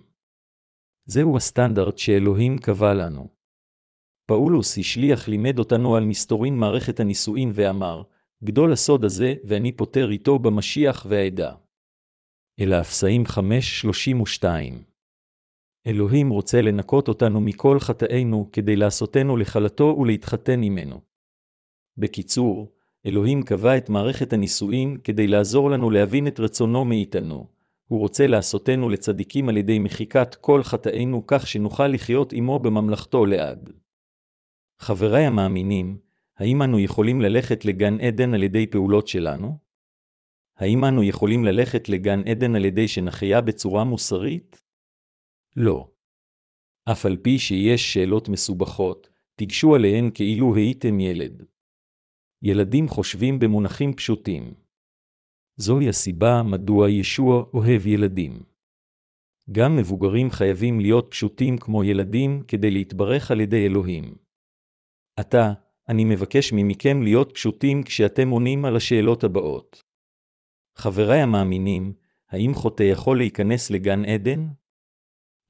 זהו 1.06 1.38
הסטנדרט 1.38 1.98
שאלוהים 1.98 2.58
קבע 2.58 2.94
לנו. 2.94 3.28
פאולוס 4.26 4.78
השליח 4.78 5.28
לימד 5.28 5.60
אותנו 5.60 5.96
על 5.96 6.06
מסתורין 6.06 6.56
מערכת 6.56 7.00
הנישואין 7.00 7.52
ואמר, 7.54 8.04
גדול 8.44 8.74
הסוד 8.74 9.06
הזה, 9.06 9.34
ואני 9.44 9.72
פותר 9.72 10.12
איתו 10.12 10.40
במשיח 10.40 11.06
והעדה. 11.10 11.54
אל 12.60 12.74
האפסאים 12.74 13.24
5.32 13.26 14.46
אלוהים 15.88 16.30
רוצה 16.30 16.62
לנקות 16.62 17.08
אותנו 17.08 17.42
מכל 17.42 17.80
חטאינו 17.80 18.50
כדי 18.52 18.76
לעשותנו 18.76 19.38
לכלתו 19.38 19.98
ולהתחתן 20.00 20.64
עמנו. 20.64 21.02
בקיצור, 21.98 22.72
אלוהים 23.06 23.44
קבע 23.44 23.78
את 23.78 23.90
מערכת 23.90 24.34
הנישואין 24.34 24.98
כדי 25.04 25.28
לעזור 25.28 25.70
לנו 25.70 25.90
להבין 25.90 26.28
את 26.28 26.40
רצונו 26.40 26.86
מאיתנו. 26.86 27.48
הוא 27.88 28.00
רוצה 28.00 28.28
לעשותנו 28.28 28.90
לצדיקים 28.90 29.50
על 29.50 29.58
ידי 29.58 29.80
מחיקת 29.80 30.36
כל 30.36 30.64
חטאינו 30.64 31.28
כך 31.28 31.48
שנוכל 31.48 31.88
לחיות 31.88 32.34
עמו 32.34 32.60
בממלכתו 32.60 33.26
לעד. 33.26 33.74
חבריי 34.80 35.26
המאמינים, 35.26 35.98
האם 36.38 36.62
אנו 36.62 36.80
יכולים 36.80 37.22
ללכת 37.22 37.66
לגן 37.66 38.00
עדן 38.00 38.34
על 38.34 38.44
ידי 38.44 38.68
פעולות 38.68 39.08
שלנו? 39.08 39.58
האם 40.58 40.86
אנו 40.86 41.04
יכולים 41.04 41.46
ללכת 41.46 41.90
לגן 41.90 42.20
עדן 42.28 42.56
על 42.56 42.66
ידי 42.66 42.88
שנחיה 42.88 43.42
בצורה 43.42 43.84
מוסרית? 43.84 44.64
לא. 45.56 45.92
אף 46.92 47.06
על 47.06 47.18
פי 47.18 47.40
שיש 47.40 47.94
שאלות 47.94 48.30
מסובכות, 48.30 49.10
תיגשו 49.36 49.76
עליהן 49.76 50.12
כאילו 50.14 50.56
הייתם 50.56 51.00
ילד. 51.00 51.46
ילדים 52.42 52.88
חושבים 52.88 53.40
במונחים 53.40 53.94
פשוטים. 53.94 54.54
זוהי 55.56 55.90
הסיבה 55.90 56.44
מדוע 56.44 56.90
ישוע 56.90 57.44
אוהב 57.54 57.88
ילדים. 57.88 58.44
גם 59.52 59.76
מבוגרים 59.76 60.30
חייבים 60.32 60.80
להיות 60.80 61.08
פשוטים 61.12 61.58
כמו 61.58 61.84
ילדים 61.84 62.44
כדי 62.48 62.72
להתברך 62.72 63.32
על 63.32 63.42
ידי 63.42 63.66
אלוהים. 63.66 64.16
עתה, 65.20 65.54
אני 65.90 66.06
מבקש 66.06 66.54
ממכם 66.54 67.02
להיות 67.02 67.32
פשוטים 67.34 67.84
כשאתם 67.84 68.30
עונים 68.30 68.66
על 68.66 68.76
השאלות 68.76 69.24
הבאות. 69.24 69.84
חבריי 70.76 71.22
המאמינים, 71.22 71.94
האם 72.30 72.54
חוטא 72.54 72.84
יכול 72.84 73.18
להיכנס 73.18 73.72
לגן 73.72 74.06
עדן? 74.06 74.48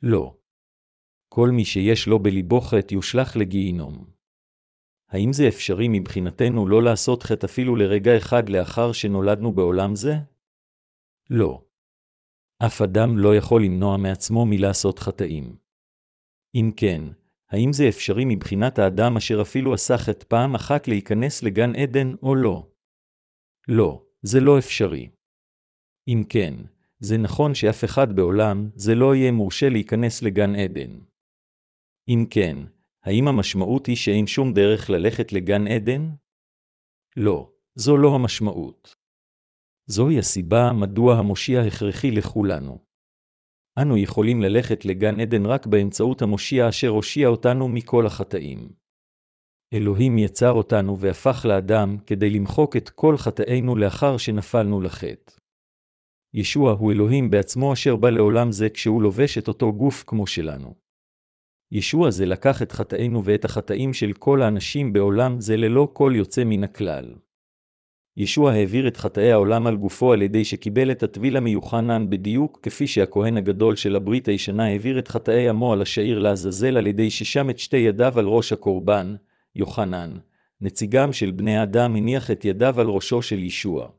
לא. 0.04 0.38
כל 1.30 1.50
מי 1.50 1.66
שיש 1.66 2.08
לו 2.08 2.20
בליבו 2.20 2.62
חטא 2.62 2.94
יושלך 2.94 3.38
לגיהינום. 3.38 4.06
האם 5.10 5.34
זה 5.34 5.48
אפשרי 5.48 5.88
מבחינתנו 5.88 6.68
לא 6.68 6.84
לעשות 6.84 7.24
חטא 7.24 7.46
אפילו 7.46 7.76
לרגע 7.76 8.18
אחד 8.18 8.50
לאחר 8.50 8.92
שנולדנו 8.92 9.52
בעולם 9.52 9.96
זה? 9.96 10.14
לא. 11.30 11.64
אף 12.66 12.82
אדם 12.82 13.18
לא 13.18 13.36
יכול 13.36 13.64
למנוע 13.64 13.98
מעצמו 13.98 14.46
מלעשות 14.46 15.00
חטאים. 15.00 15.58
אם 16.56 16.72
כן, 16.78 17.02
האם 17.50 17.74
זה 17.74 17.90
אפשרי 17.90 18.26
מבחינת 18.26 18.80
האדם 18.80 19.18
אשר 19.18 19.42
אפילו 19.42 19.74
עשה 19.74 19.98
חטא 19.98 20.26
פעם 20.28 20.56
אחת 20.56 20.88
להיכנס 20.88 21.44
לגן 21.44 21.76
עדן 21.76 22.16
או 22.24 22.36
לא? 22.36 22.68
לא, 23.68 24.06
זה 24.22 24.40
לא 24.40 24.60
אפשרי. 24.60 25.10
אם 26.08 26.24
כן, 26.30 26.54
זה 27.00 27.18
נכון 27.18 27.56
שאף 27.56 27.84
אחד 27.84 28.16
בעולם 28.16 28.70
זה 28.76 28.96
לא 28.96 29.16
יהיה 29.16 29.32
מורשה 29.32 29.70
להיכנס 29.70 30.24
לגן 30.24 30.56
עדן. 30.56 31.00
אם 32.10 32.26
כן, 32.30 32.58
האם 33.04 33.28
המשמעות 33.28 33.86
היא 33.86 33.96
שאין 33.96 34.28
שום 34.28 34.54
דרך 34.54 34.90
ללכת 34.90 35.34
לגן 35.34 35.68
עדן? 35.68 36.10
לא, 37.18 37.52
זו 37.76 37.98
לא 37.98 38.16
המשמעות. 38.16 38.96
זוהי 39.86 40.20
הסיבה 40.20 40.72
מדוע 40.74 41.16
המושיע 41.16 41.62
הכרחי 41.62 42.12
לכולנו. 42.12 42.87
אנו 43.82 43.98
יכולים 43.98 44.42
ללכת 44.42 44.86
לגן 44.86 45.20
עדן 45.20 45.46
רק 45.46 45.66
באמצעות 45.66 46.22
המושיע 46.22 46.70
אשר 46.70 46.88
הושיע 46.88 47.28
אותנו 47.28 47.68
מכל 47.68 48.06
החטאים. 48.06 48.70
אלוהים 49.74 50.18
יצר 50.18 50.52
אותנו 50.52 51.00
והפך 51.00 51.46
לאדם 51.50 51.98
כדי 52.06 52.30
למחוק 52.30 52.78
את 52.78 52.90
כל 52.90 53.18
חטאינו 53.18 53.76
לאחר 53.76 54.18
שנפלנו 54.18 54.82
לחטא. 54.82 55.34
ישוע 56.34 56.72
הוא 56.72 56.92
אלוהים 56.92 57.30
בעצמו 57.30 57.74
אשר 57.74 57.96
בא 57.96 58.10
לעולם 58.10 58.52
זה 58.52 58.70
כשהוא 58.70 59.02
לובש 59.02 59.38
את 59.38 59.48
אותו 59.48 59.74
גוף 59.74 60.04
כמו 60.08 60.28
שלנו. 60.28 60.76
ישוע 61.72 62.12
זה 62.12 62.26
לקח 62.26 62.62
את 62.62 62.72
חטאינו 62.72 63.26
ואת 63.26 63.46
החטאים 63.46 63.94
של 63.94 64.14
כל 64.14 64.42
האנשים 64.42 64.94
בעולם 64.94 65.40
זה 65.40 65.58
ללא 65.58 65.90
כל 65.94 66.14
יוצא 66.16 66.44
מן 66.46 66.64
הכלל. 66.64 67.16
ישוע 68.20 68.52
העביר 68.52 68.88
את 68.88 68.98
חטאי 68.98 69.32
העולם 69.32 69.68
על 69.68 69.76
גופו 69.76 70.14
על 70.14 70.22
ידי 70.22 70.46
שקיבל 70.46 70.92
את 70.92 71.04
הטבילה 71.04 71.40
מיוחנן 71.40 72.10
בדיוק 72.10 72.60
כפי 72.62 72.88
שהכהן 72.88 73.38
הגדול 73.38 73.76
של 73.76 73.96
הברית 73.96 74.28
הישנה 74.28 74.66
העביר 74.66 75.00
את 75.00 75.08
חטאי 75.08 75.50
עמו 75.50 75.74
על 75.74 75.82
השעיר 75.82 76.20
לעזאזל 76.20 76.78
על 76.78 76.88
ידי 76.88 77.12
ששם 77.12 77.50
את 77.50 77.60
שתי 77.60 77.78
ידיו 77.78 78.20
על 78.20 78.26
ראש 78.26 78.54
הקורבן, 78.54 79.16
יוחנן, 79.56 80.18
נציגם 80.62 81.14
של 81.14 81.32
בני 81.32 81.58
האדם 81.58 81.96
הניח 81.96 82.32
את 82.32 82.46
ידיו 82.46 82.82
על 82.82 82.88
ראשו 82.88 83.22
של 83.22 83.44
ישוע. 83.44 83.90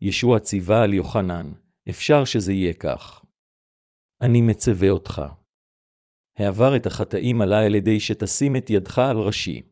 ישוע 0.00 0.38
ציווה 0.38 0.82
על 0.82 0.94
יוחנן, 0.94 1.52
אפשר 1.90 2.24
שזה 2.24 2.52
יהיה 2.52 2.72
כך. 2.72 3.24
אני 4.20 4.40
מצווה 4.40 4.90
אותך. 4.90 5.22
העבר 6.38 6.76
את 6.76 6.86
החטאים 6.86 7.40
עלי 7.40 7.66
על 7.66 7.74
ידי 7.74 8.00
שתשים 8.00 8.56
את 8.56 8.70
ידך 8.70 8.98
על 8.98 9.16
ראשי. 9.16 9.62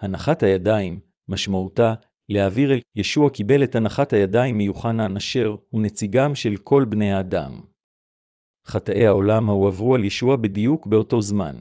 הנחת 0.00 0.42
הידיים, 0.42 1.00
משמעותה, 1.28 1.94
להעביר 2.30 2.72
אל 2.72 2.80
ישוע 2.96 3.30
קיבל 3.30 3.64
את 3.64 3.74
הנחת 3.74 4.12
הידיים 4.12 4.58
מיוחנן 4.58 5.16
אשר 5.16 5.56
הוא 5.70 5.82
נציגם 5.82 6.34
של 6.34 6.56
כל 6.56 6.84
בני 6.84 7.12
האדם. 7.12 7.60
חטאי 8.66 9.06
העולם 9.06 9.46
הועברו 9.46 9.94
על 9.94 10.04
ישוע 10.04 10.36
בדיוק 10.36 10.86
באותו 10.86 11.22
זמן. 11.22 11.56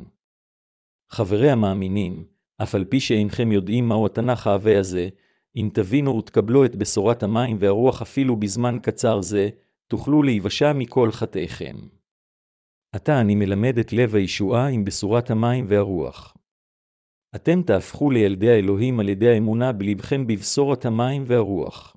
חברי 1.09 1.51
המאמינים, 1.51 2.23
אף 2.63 2.75
על 2.75 2.85
פי 2.85 2.99
שאינכם 2.99 3.51
יודעים 3.51 3.87
מהו 3.87 4.05
התנ"ך 4.05 4.47
העבה 4.47 4.79
הזה, 4.79 5.09
אם 5.55 5.69
תבינו 5.73 6.17
ותקבלו 6.17 6.65
את 6.65 6.75
בשורת 6.75 7.23
המים 7.23 7.57
והרוח 7.59 8.01
אפילו 8.01 8.35
בזמן 8.35 8.77
קצר 8.81 9.21
זה, 9.21 9.49
תוכלו 9.87 10.23
להיוושע 10.23 10.73
מכל 10.73 11.11
חטאיכם. 11.11 11.75
עתה 12.95 13.21
אני 13.21 13.35
מלמד 13.35 13.77
את 13.77 13.93
לב 13.93 14.15
הישועה 14.15 14.67
עם 14.67 14.85
בשורת 14.85 15.31
המים 15.31 15.65
והרוח. 15.67 16.37
אתם 17.35 17.61
תהפכו 17.61 18.11
לילדי 18.11 18.49
האלוהים 18.49 18.99
על 18.99 19.09
ידי 19.09 19.29
האמונה 19.29 19.71
בלבכם 19.71 20.27
בבשורת 20.27 20.85
המים 20.85 21.23
והרוח. 21.27 21.95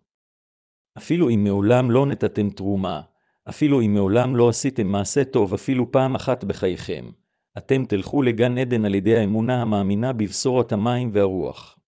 אפילו 0.98 1.30
אם 1.30 1.44
מעולם 1.44 1.90
לא 1.90 2.06
נתתם 2.06 2.50
תרומה, 2.50 3.00
אפילו 3.48 3.80
אם 3.80 3.94
מעולם 3.94 4.36
לא 4.36 4.48
עשיתם 4.48 4.86
מעשה 4.86 5.24
טוב 5.24 5.54
אפילו 5.54 5.92
פעם 5.92 6.14
אחת 6.14 6.44
בחייכם, 6.44 7.10
אתם 7.58 7.84
תלכו 7.84 8.22
לגן 8.22 8.58
עדן 8.58 8.84
על 8.84 8.94
ידי 8.94 9.16
האמונה 9.16 9.62
המאמינה 9.62 10.12
בבשורת 10.12 10.72
המים 10.72 11.10
והרוח. 11.12 11.78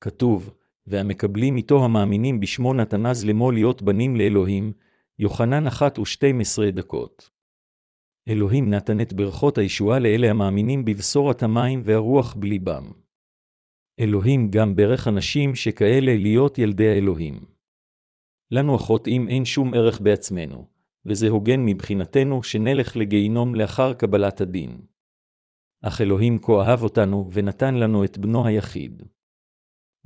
כתוב, 0.00 0.50
והמקבלים 0.86 1.56
איתו 1.56 1.84
המאמינים 1.84 2.40
בשמו 2.40 2.74
נתנז 2.74 3.24
למו 3.24 3.50
להיות 3.50 3.82
בנים 3.82 4.16
לאלוהים, 4.16 4.72
יוחנן 5.18 5.66
אחת 5.66 5.98
ושתים 5.98 6.40
עשרה 6.40 6.70
דקות. 6.70 7.37
אלוהים 8.28 8.70
נתן 8.70 9.00
את 9.00 9.12
ברכות 9.12 9.58
הישועה 9.58 9.98
לאלה 9.98 10.30
המאמינים 10.30 10.84
בבשורת 10.84 11.42
המים 11.42 11.80
והרוח 11.84 12.34
בליבם. 12.34 12.92
אלוהים 14.00 14.50
גם 14.50 14.76
ברך 14.76 15.08
אנשים 15.08 15.54
שכאלה 15.54 16.16
להיות 16.16 16.58
ילדי 16.58 16.88
האלוהים. 16.88 17.44
לנו 18.50 18.74
החוטאים 18.74 19.28
אין 19.28 19.44
שום 19.44 19.74
ערך 19.74 20.00
בעצמנו, 20.00 20.66
וזה 21.06 21.28
הוגן 21.28 21.64
מבחינתנו 21.64 22.42
שנלך 22.42 22.96
לגיהינום 22.96 23.54
לאחר 23.54 23.92
קבלת 23.92 24.40
הדין. 24.40 24.80
אך 25.82 26.00
אלוהים 26.00 26.38
כה 26.42 26.52
אהב 26.52 26.82
אותנו 26.82 27.30
ונתן 27.32 27.74
לנו 27.74 28.04
את 28.04 28.18
בנו 28.18 28.46
היחיד. 28.46 29.02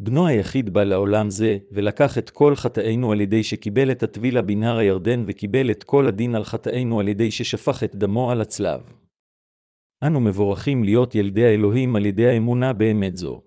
בנו 0.05 0.27
היחיד 0.27 0.71
בא 0.71 0.85
לעולם 0.85 1.31
זה, 1.31 1.59
ולקח 1.71 2.19
את 2.19 2.31
כל 2.31 2.57
חטאינו 2.57 3.13
על 3.13 3.21
ידי 3.21 3.43
שקיבל 3.43 3.91
את 3.91 4.03
הטבילה 4.03 4.43
בנהר 4.43 4.77
הירדן 4.77 5.25
וקיבל 5.27 5.71
את 5.71 5.85
כל 5.85 6.07
הדין 6.07 6.35
על 6.35 6.45
חטאינו 6.45 7.01
על 7.01 7.09
ידי 7.09 7.31
ששפך 7.31 7.85
את 7.85 7.97
דמו 7.97 8.31
על 8.31 8.41
הצלב. 8.41 8.81
אנו 10.07 10.21
מבורכים 10.21 10.85
להיות 10.85 11.15
ילדי 11.15 11.45
האלוהים 11.45 11.97
על 11.97 12.07
ידי 12.07 12.27
האמונה 12.27 12.73
באמת 12.73 13.17
זו. 13.17 13.43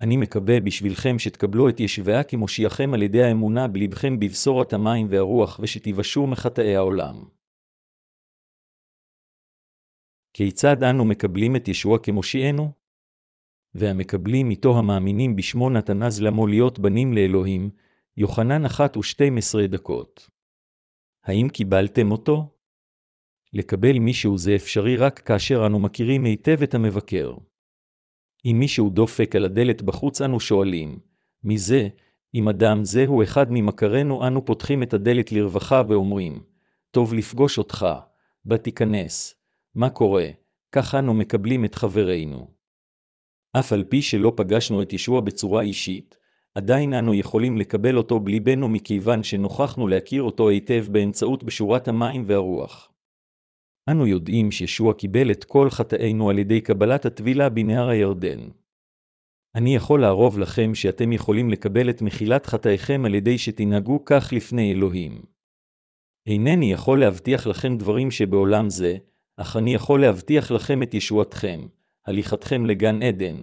אני 0.00 0.16
מקווה 0.16 0.60
בשבילכם 0.60 1.18
שתקבלו 1.18 1.68
את 1.68 1.80
ישביה 1.80 2.24
כמושיעכם 2.24 2.94
על 2.94 3.02
ידי 3.02 3.22
האמונה 3.22 3.68
בלבכם 3.68 4.20
בבשורת 4.20 4.72
המים 4.72 5.06
והרוח 5.10 5.60
ושתיוושעו 5.62 6.26
מחטאי 6.26 6.76
העולם. 6.76 7.24
כיצד 10.36 10.82
אנו 10.82 11.04
מקבלים 11.04 11.56
את 11.56 11.68
ישוע 11.68 11.98
כמושיענו? 11.98 12.79
והמקבלים 13.74 14.50
איתו 14.50 14.78
המאמינים 14.78 15.36
בשמו 15.36 15.70
נתנז 15.70 16.22
למו 16.22 16.46
להיות 16.46 16.78
בנים 16.78 17.12
לאלוהים, 17.12 17.70
יוחנן 18.16 18.64
אחת 18.64 18.96
ושתים 18.96 19.38
עשרה 19.38 19.66
דקות. 19.66 20.30
האם 21.24 21.48
קיבלתם 21.48 22.12
אותו? 22.12 22.56
לקבל 23.52 23.98
מישהו 23.98 24.38
זה 24.38 24.54
אפשרי 24.54 24.96
רק 24.96 25.18
כאשר 25.18 25.66
אנו 25.66 25.78
מכירים 25.78 26.24
היטב 26.24 26.62
את 26.62 26.74
המבקר. 26.74 27.34
אם 28.44 28.56
מישהו 28.58 28.90
דופק 28.90 29.36
על 29.36 29.44
הדלת 29.44 29.82
בחוץ 29.82 30.20
אנו 30.20 30.40
שואלים, 30.40 30.98
מי 31.44 31.58
זה? 31.58 31.88
אם 32.34 32.48
אדם 32.48 32.84
זה 32.84 33.04
הוא 33.06 33.22
אחד 33.22 33.46
ממכרינו 33.50 34.26
אנו 34.26 34.44
פותחים 34.44 34.82
את 34.82 34.94
הדלת 34.94 35.32
לרווחה 35.32 35.82
ואומרים, 35.88 36.42
טוב 36.90 37.14
לפגוש 37.14 37.58
אותך, 37.58 37.86
בא 38.44 38.56
תיכנס, 38.56 39.34
מה 39.74 39.90
קורה? 39.90 40.26
כך 40.72 40.94
אנו 40.94 41.14
מקבלים 41.14 41.64
את 41.64 41.74
חברינו. 41.74 42.59
אף 43.58 43.72
על 43.72 43.84
פי 43.84 44.02
שלא 44.02 44.32
פגשנו 44.36 44.82
את 44.82 44.92
ישוע 44.92 45.20
בצורה 45.20 45.62
אישית, 45.62 46.18
עדיין 46.54 46.94
אנו 46.94 47.14
יכולים 47.14 47.58
לקבל 47.58 47.96
אותו 47.96 48.20
בליבנו 48.20 48.68
מכיוון 48.68 49.22
שנוכחנו 49.22 49.88
להכיר 49.88 50.22
אותו 50.22 50.48
היטב 50.48 50.86
באמצעות 50.90 51.44
בשורת 51.44 51.88
המים 51.88 52.22
והרוח. 52.26 52.92
אנו 53.90 54.06
יודעים 54.06 54.50
שישוע 54.50 54.94
קיבל 54.94 55.30
את 55.30 55.44
כל 55.44 55.70
חטאינו 55.70 56.30
על 56.30 56.38
ידי 56.38 56.60
קבלת 56.60 57.06
הטבילה 57.06 57.48
בנהר 57.48 57.88
הירדן. 57.88 58.38
אני 59.54 59.74
יכול 59.74 60.00
לערוב 60.00 60.38
לכם 60.38 60.74
שאתם 60.74 61.12
יכולים 61.12 61.50
לקבל 61.50 61.90
את 61.90 62.02
מחילת 62.02 62.46
חטאיכם 62.46 63.02
על 63.04 63.14
ידי 63.14 63.38
שתנהגו 63.38 64.04
כך 64.04 64.32
לפני 64.32 64.72
אלוהים. 64.72 65.22
אינני 66.26 66.72
יכול 66.72 67.00
להבטיח 67.00 67.46
לכם 67.46 67.76
דברים 67.76 68.10
שבעולם 68.10 68.70
זה, 68.70 68.96
אך 69.36 69.56
אני 69.56 69.74
יכול 69.74 70.00
להבטיח 70.00 70.50
לכם 70.50 70.82
את 70.82 70.94
ישועתכם, 70.94 71.60
הליכתכם 72.06 72.66
לגן 72.66 73.02
עדן, 73.02 73.36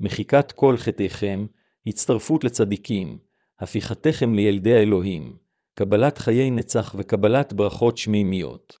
מחיקת 0.00 0.52
כל 0.52 0.76
חטאיכם, 0.76 1.46
הצטרפות 1.86 2.44
לצדיקים, 2.44 3.18
הפיכתכם 3.60 4.34
לילדי 4.34 4.74
האלוהים, 4.74 5.36
קבלת 5.74 6.18
חיי 6.18 6.50
נצח 6.50 6.94
וקבלת 6.98 7.52
ברכות 7.52 7.98
שמימיות. 7.98 8.78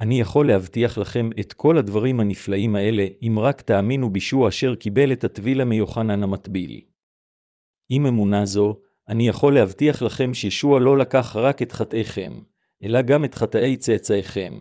אני 0.00 0.20
יכול 0.20 0.48
להבטיח 0.48 0.98
לכם 0.98 1.30
את 1.40 1.52
כל 1.52 1.78
הדברים 1.78 2.20
הנפלאים 2.20 2.76
האלה, 2.76 3.06
אם 3.22 3.38
רק 3.38 3.60
תאמינו 3.60 4.10
בישוע 4.10 4.48
אשר 4.48 4.74
קיבל 4.74 5.12
את 5.12 5.24
הטבילה 5.24 5.64
מיוחנן 5.64 6.22
המטביל. 6.22 6.80
עם 7.88 8.06
אמונה 8.06 8.44
זו, 8.44 8.80
אני 9.08 9.28
יכול 9.28 9.54
להבטיח 9.54 10.02
לכם 10.02 10.34
שישוע 10.34 10.80
לא 10.80 10.98
לקח 10.98 11.36
רק 11.36 11.62
את 11.62 11.72
חטאיכם, 11.72 12.32
אלא 12.84 13.02
גם 13.02 13.24
את 13.24 13.34
חטאי 13.34 13.76
צאצאיכם, 13.76 14.58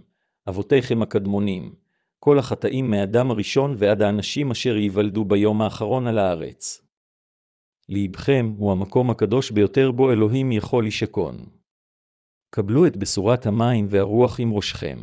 אבותיכם 0.49 1.01
הקדמונים, 1.01 1.75
כל 2.23 2.39
החטאים 2.39 2.91
מאדם 2.91 3.31
הראשון 3.31 3.75
ועד 3.77 4.01
האנשים 4.01 4.51
אשר 4.51 4.77
ייוולדו 4.77 5.25
ביום 5.25 5.61
האחרון 5.61 6.07
על 6.07 6.17
הארץ. 6.17 6.81
ליבכם 7.89 8.53
הוא 8.57 8.71
המקום 8.71 9.09
הקדוש 9.09 9.51
ביותר 9.51 9.91
בו 9.91 10.11
אלוהים 10.11 10.51
יכול 10.51 10.87
לשכון. 10.87 11.35
קבלו 12.55 12.87
את 12.87 12.97
בשורת 12.97 13.45
המים 13.45 13.85
והרוח 13.89 14.39
עם 14.39 14.53
ראשכם. 14.53 14.97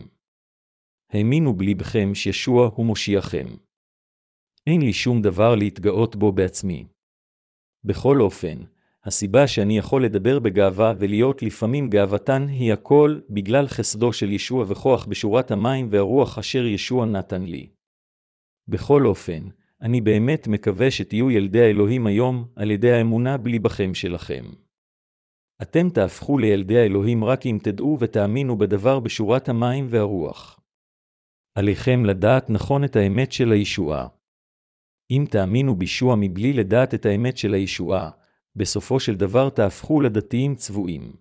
האמינו 1.12 1.56
בליבכם 1.56 2.14
שישוע 2.14 2.70
הוא 2.74 2.86
מושיעכם. 2.86 3.46
אין 4.66 4.80
לי 4.80 4.92
שום 4.92 5.22
דבר 5.22 5.54
להתגאות 5.54 6.16
בו 6.16 6.32
בעצמי. 6.32 6.86
בכל 7.84 8.20
אופן, 8.20 8.56
הסיבה 9.08 9.46
שאני 9.46 9.78
יכול 9.78 10.04
לדבר 10.04 10.38
בגאווה 10.38 10.92
ולהיות 10.98 11.42
לפעמים 11.42 11.90
גאוותן 11.90 12.46
היא 12.48 12.72
הכל 12.72 13.20
בגלל 13.30 13.66
חסדו 13.66 14.12
של 14.12 14.32
ישוע 14.32 14.64
וכוח 14.68 15.06
בשורת 15.06 15.50
המים 15.50 15.88
והרוח 15.90 16.38
אשר 16.38 16.66
ישוע 16.66 17.06
נתן 17.06 17.42
לי. 17.42 17.68
בכל 18.68 19.06
אופן, 19.06 19.48
אני 19.82 20.00
באמת 20.00 20.48
מקווה 20.48 20.90
שתהיו 20.90 21.30
ילדי 21.30 21.60
האלוהים 21.60 22.06
היום 22.06 22.48
על 22.56 22.70
ידי 22.70 22.92
האמונה 22.92 23.36
בליבכם 23.36 23.94
שלכם. 23.94 24.44
אתם 25.62 25.90
תהפכו 25.90 26.38
לילדי 26.38 26.78
האלוהים 26.78 27.24
רק 27.24 27.46
אם 27.46 27.58
תדעו 27.62 27.96
ותאמינו 28.00 28.58
בדבר 28.58 29.00
בשורת 29.00 29.48
המים 29.48 29.86
והרוח. 29.90 30.60
עליכם 31.54 32.04
לדעת 32.04 32.50
נכון 32.50 32.84
את 32.84 32.96
האמת 32.96 33.32
של 33.32 33.52
הישועה. 33.52 34.08
אם 35.10 35.24
תאמינו 35.30 35.76
בישוע 35.76 36.16
מבלי 36.18 36.52
לדעת 36.52 36.94
את 36.94 37.06
האמת 37.06 37.38
של 37.38 37.54
הישועה, 37.54 38.10
בסופו 38.58 39.00
של 39.00 39.14
דבר 39.14 39.50
תהפכו 39.50 40.00
לדתיים 40.00 40.54
צבועים. 40.54 41.16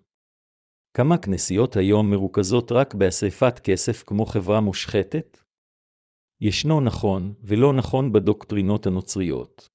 כמה 0.96 1.18
כנסיות 1.18 1.76
היום 1.76 2.10
מרוכזות 2.10 2.72
רק 2.72 2.94
באספת 2.94 3.58
כסף 3.58 4.02
כמו 4.02 4.26
חברה 4.26 4.60
מושחתת? 4.60 5.38
ישנו 6.40 6.80
נכון 6.80 7.34
ולא 7.42 7.72
נכון 7.72 8.12
בדוקטרינות 8.12 8.86
הנוצריות. 8.86 9.68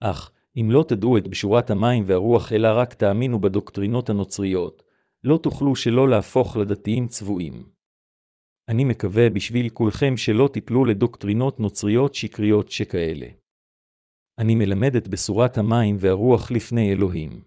אך, 0.00 0.30
אם 0.56 0.68
לא 0.70 0.84
תדעו 0.88 1.18
את 1.18 1.28
בשורת 1.28 1.70
המים 1.70 2.04
והרוח 2.06 2.52
אלא 2.52 2.68
רק 2.76 2.94
תאמינו 2.94 3.40
בדוקטרינות 3.40 4.10
הנוצריות, 4.10 4.82
לא 5.24 5.38
תוכלו 5.42 5.76
שלא 5.76 6.08
להפוך 6.08 6.56
לדתיים 6.56 7.08
צבועים. 7.08 7.70
אני 8.68 8.84
מקווה 8.84 9.30
בשביל 9.30 9.68
כולכם 9.68 10.16
שלא 10.16 10.48
תיפלו 10.52 10.84
לדוקטרינות 10.84 11.60
נוצריות 11.60 12.14
שקריות 12.14 12.70
שכאלה. 12.70 13.26
אני 14.38 14.54
מלמד 14.54 14.96
את 14.96 15.08
בשורת 15.08 15.58
המים 15.58 15.96
והרוח 15.98 16.50
לפני 16.50 16.92
אלוהים. 16.92 17.42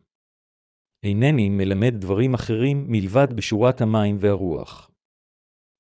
אינני 1.04 1.49
מלמד 1.49 1.93
דברים 1.97 2.34
אחרים 2.34 2.86
מלבד 2.88 3.28
בשורת 3.36 3.82
המים 3.82 4.17
והרוח. 4.19 4.91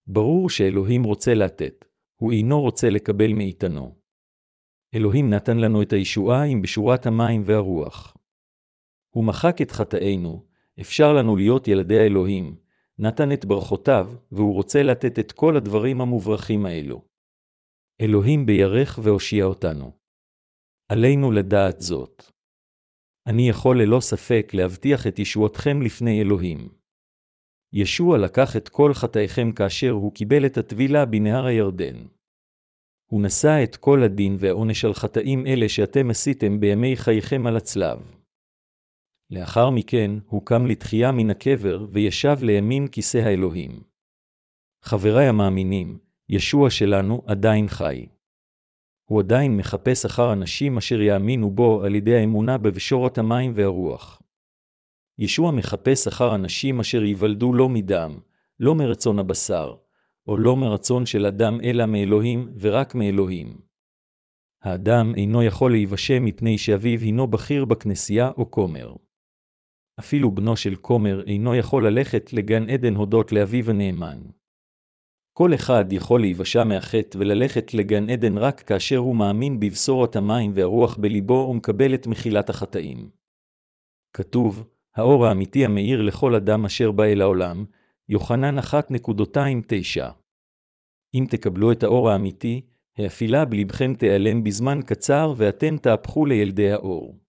ברור 0.07 0.49
שאלוהים 0.49 1.03
רוצה 1.03 1.33
לתת, 1.33 1.85
הוא 2.15 2.31
אינו 2.31 2.61
רוצה 2.61 2.89
לקבל 2.89 3.33
מאיתנו. 3.33 3.95
אלוהים 4.95 5.29
נתן 5.29 5.57
לנו 5.57 5.81
את 5.81 5.93
הישועה 5.93 6.43
עם 6.43 6.61
בשורת 6.61 7.05
המים 7.05 7.41
והרוח. 7.45 8.17
הוא 9.09 9.25
מחק 9.25 9.61
את 9.61 9.71
חטאינו, 9.71 10.45
אפשר 10.81 11.13
לנו 11.13 11.35
להיות 11.35 11.67
ילדי 11.67 11.99
האלוהים, 11.99 12.55
נתן 12.99 13.31
את 13.31 13.45
ברכותיו, 13.45 14.11
והוא 14.31 14.53
רוצה 14.53 14.83
לתת 14.83 15.19
את 15.19 15.31
כל 15.31 15.57
הדברים 15.57 16.01
המוברכים 16.01 16.65
האלו. 16.65 17.01
אלוהים 18.01 18.45
בירך 18.45 18.99
והושיע 19.03 19.45
אותנו. 19.45 19.98
עלינו 20.91 21.31
לדעת 21.31 21.81
זאת. 21.81 22.23
אני 23.27 23.49
יכול 23.49 23.81
ללא 23.81 23.99
ספק 23.99 24.51
להבטיח 24.53 25.07
את 25.07 25.19
ישועתכם 25.19 25.81
לפני 25.81 26.21
אלוהים. 26.21 26.69
ישוע 27.73 28.17
לקח 28.17 28.55
את 28.55 28.69
כל 28.69 28.93
חטאיכם 28.93 29.51
כאשר 29.51 29.89
הוא 29.89 30.13
קיבל 30.13 30.45
את 30.45 30.57
הטבילה 30.57 31.05
בנהר 31.05 31.45
הירדן. 31.45 31.95
הוא 33.11 33.21
נשא 33.23 33.63
את 33.63 33.75
כל 33.75 34.03
הדין 34.03 34.35
והעונש 34.39 34.85
על 34.85 34.93
חטאים 34.93 35.47
אלה 35.47 35.69
שאתם 35.69 36.09
עשיתם 36.09 36.59
בימי 36.59 36.97
חייכם 36.97 37.47
על 37.47 37.57
הצלב. 37.57 37.99
לאחר 39.31 39.69
מכן 39.69 40.11
הוא 40.25 40.45
קם 40.45 40.65
לתחייה 40.65 41.11
מן 41.11 41.29
הקבר 41.29 41.85
וישב 41.91 42.37
לימין 42.41 42.87
כיסא 42.87 43.17
האלוהים. 43.17 43.83
חבריי 44.83 45.27
המאמינים, 45.27 45.99
ישוע 46.29 46.69
שלנו 46.69 47.21
עדיין 47.27 47.67
חי. 47.67 48.05
הוא 49.09 49.19
עדיין 49.19 49.57
מחפש 49.57 50.05
אחר 50.05 50.33
אנשים 50.33 50.77
אשר 50.77 51.01
יאמינו 51.01 51.51
בו 51.51 51.83
על 51.83 51.95
ידי 51.95 52.15
האמונה 52.15 52.57
בבשורת 52.57 53.17
המים 53.17 53.51
והרוח. 53.55 54.21
ישוע 55.17 55.51
מחפש 55.51 56.07
אחר 56.07 56.35
אנשים 56.35 56.79
אשר 56.79 57.03
ייוולדו 57.03 57.53
לא 57.53 57.69
מדם, 57.69 58.19
לא 58.59 58.75
מרצון 58.75 59.19
הבשר, 59.19 59.75
או 60.27 60.37
לא 60.37 60.55
מרצון 60.55 61.05
של 61.05 61.25
אדם 61.25 61.57
אלא 61.63 61.85
מאלוהים 61.85 62.53
ורק 62.59 62.95
מאלוהים. 62.95 63.61
האדם 64.61 65.13
אינו 65.15 65.43
יכול 65.43 65.71
להיוושע 65.71 66.19
מפני 66.21 66.57
שאביו 66.57 66.99
הינו 66.99 67.27
בכיר 67.27 67.65
בכנסייה 67.65 68.31
או 68.37 68.51
כומר. 68.51 68.95
אפילו 69.99 70.31
בנו 70.31 70.57
של 70.57 70.75
כומר 70.75 71.23
אינו 71.27 71.55
יכול 71.55 71.87
ללכת 71.87 72.33
לגן 72.33 72.69
עדן 72.69 72.95
הודות 72.95 73.31
לאביו 73.31 73.69
הנאמן. 73.69 74.19
כל 75.41 75.53
אחד 75.53 75.93
יכול 75.93 76.21
להיוושע 76.21 76.63
מהחטא 76.63 77.17
וללכת 77.17 77.73
לגן 77.73 78.09
עדן 78.09 78.37
רק 78.37 78.61
כאשר 78.61 78.97
הוא 78.97 79.15
מאמין 79.15 79.59
בבשורת 79.59 80.15
המים 80.15 80.51
והרוח 80.55 80.97
בליבו 80.97 81.47
ומקבל 81.51 81.93
את 81.93 82.07
מחילת 82.07 82.49
החטאים. 82.49 83.09
כתוב, 84.13 84.63
האור 84.95 85.25
האמיתי 85.25 85.65
המאיר 85.65 86.01
לכל 86.01 86.35
אדם 86.35 86.65
אשר 86.65 86.91
בא 86.91 87.03
אל 87.03 87.21
העולם, 87.21 87.65
יוחנן 88.09 88.59
1.29. 88.59 88.63
אם 91.13 91.25
תקבלו 91.29 91.71
את 91.71 91.83
האור 91.83 92.09
האמיתי, 92.09 92.61
האפילה 92.97 93.45
בלבכם 93.45 93.93
תיעלם 93.93 94.43
בזמן 94.43 94.79
קצר 94.85 95.33
ואתם 95.37 95.77
תהפכו 95.77 96.25
לילדי 96.25 96.71
האור. 96.71 97.19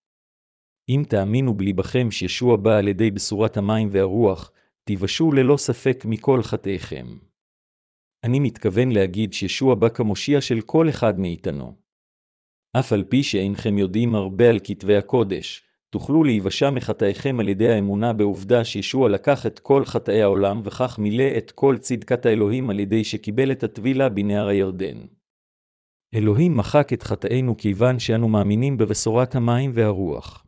אם 0.88 1.02
תאמינו 1.08 1.54
בלבכם 1.54 2.10
שישוע 2.10 2.56
בא 2.56 2.76
על 2.76 2.88
ידי 2.88 3.10
בשורת 3.10 3.56
המים 3.56 3.88
והרוח, 3.92 4.52
תיוושעו 4.84 5.32
ללא 5.32 5.56
ספק 5.56 6.04
מכל 6.04 6.42
חטאיכם. 6.42 7.29
אני 8.24 8.40
מתכוון 8.40 8.92
להגיד 8.92 9.32
שישוע 9.32 9.74
בא 9.74 9.88
כמושיע 9.88 10.40
של 10.40 10.60
כל 10.60 10.88
אחד 10.88 11.20
מאיתנו. 11.20 11.74
אף 12.76 12.92
על 12.92 13.04
פי 13.04 13.22
שאינכם 13.22 13.78
יודעים 13.78 14.14
הרבה 14.14 14.48
על 14.48 14.58
כתבי 14.64 14.96
הקודש, 14.96 15.62
תוכלו 15.90 16.24
להיוושע 16.24 16.70
מחטאיכם 16.70 17.40
על 17.40 17.48
ידי 17.48 17.68
האמונה 17.68 18.12
בעובדה 18.12 18.64
שישוע 18.64 19.08
לקח 19.08 19.46
את 19.46 19.58
כל 19.58 19.84
חטאי 19.84 20.22
העולם 20.22 20.60
וכך 20.64 20.98
מילא 20.98 21.24
את 21.38 21.50
כל 21.50 21.78
צדקת 21.78 22.26
האלוהים 22.26 22.70
על 22.70 22.80
ידי 22.80 23.04
שקיבל 23.04 23.52
את 23.52 23.62
הטבילה 23.62 24.08
בנהר 24.08 24.46
הירדן. 24.46 24.98
אלוהים 26.14 26.56
מחק 26.56 26.92
את 26.92 27.02
חטאינו 27.02 27.56
כיוון 27.56 27.98
שאנו 27.98 28.28
מאמינים 28.28 28.76
בבשורת 28.76 29.34
המים 29.34 29.70
והרוח. 29.74 30.46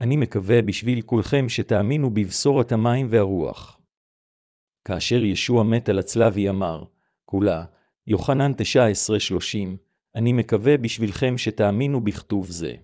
אני 0.00 0.16
מקווה 0.16 0.62
בשביל 0.62 1.02
כולכם 1.02 1.48
שתאמינו 1.48 2.10
בבשורת 2.10 2.72
המים 2.72 3.06
והרוח. 3.10 3.75
כאשר 4.86 5.24
ישוע 5.24 5.64
מת 5.64 5.88
על 5.88 5.98
הצלב 5.98 6.36
היא 6.36 6.50
אמר, 6.50 6.84
כולה, 7.24 7.64
יוחנן 8.06 8.52
19:30, 8.52 9.76
אני 10.14 10.32
מקווה 10.32 10.76
בשבילכם 10.76 11.38
שתאמינו 11.38 12.00
בכתוב 12.00 12.50
זה. 12.50 12.74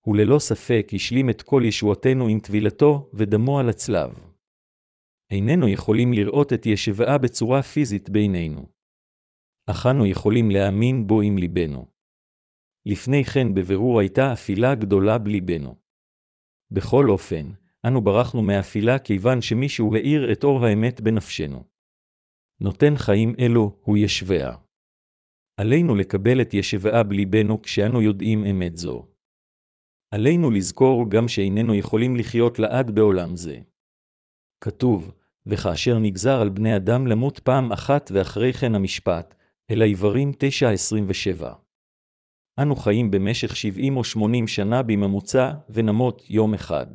הוא 0.00 0.16
ללא 0.16 0.38
ספק 0.38 0.86
השלים 0.94 1.30
את 1.30 1.42
כל 1.42 1.62
ישועתנו 1.64 2.28
עם 2.28 2.40
טבילתו 2.40 3.10
ודמו 3.14 3.58
על 3.58 3.68
הצלב. 3.68 4.10
איננו 5.30 5.68
יכולים 5.68 6.12
לראות 6.12 6.52
את 6.52 6.66
ישבעה 6.66 7.18
בצורה 7.18 7.62
פיזית 7.62 8.10
בינינו. 8.10 8.66
אך 9.66 9.86
אנו 9.86 10.06
יכולים 10.06 10.50
להאמין 10.50 11.06
בו 11.06 11.20
עם 11.20 11.38
ליבנו. 11.38 11.86
לפני 12.86 13.24
כן 13.24 13.54
בבירור 13.54 14.00
הייתה 14.00 14.32
אפילה 14.32 14.74
גדולה 14.74 15.18
בליבנו. 15.18 15.76
בכל 16.70 17.10
אופן, 17.10 17.50
אנו 17.86 18.00
ברחנו 18.00 18.42
מאפילה 18.42 18.98
כיוון 18.98 19.42
שמישהו 19.42 19.94
האיר 19.94 20.32
את 20.32 20.44
אור 20.44 20.64
האמת 20.64 21.00
בנפשנו. 21.00 21.64
נותן 22.60 22.96
חיים 22.96 23.34
אלו 23.38 23.78
הוא 23.82 23.96
ישביה. 23.98 24.56
עלינו 25.60 25.94
לקבל 25.94 26.40
את 26.40 26.54
ישבעה 26.54 27.02
בליבנו 27.02 27.62
כשאנו 27.62 28.02
יודעים 28.02 28.44
אמת 28.44 28.76
זו. 28.76 29.06
עלינו 30.14 30.50
לזכור 30.50 31.10
גם 31.10 31.28
שאיננו 31.28 31.74
יכולים 31.74 32.16
לחיות 32.16 32.58
לעד 32.58 32.90
בעולם 32.90 33.36
זה. 33.36 33.58
כתוב, 34.64 35.12
וכאשר 35.46 35.98
נגזר 35.98 36.40
על 36.40 36.48
בני 36.48 36.76
אדם 36.76 37.06
למות 37.06 37.38
פעם 37.38 37.72
אחת 37.72 38.10
ואחרי 38.14 38.52
כן 38.52 38.74
המשפט, 38.74 39.34
אל 39.70 39.82
העברים 39.82 40.32
9.27. 41.40 41.44
אנו 42.62 42.76
חיים 42.76 43.10
במשך 43.10 43.56
70 43.56 43.96
או 43.96 44.04
80 44.04 44.48
שנה 44.48 44.82
בממוצע, 44.82 45.52
ונמות 45.70 46.30
יום 46.30 46.54
אחד. 46.54 46.86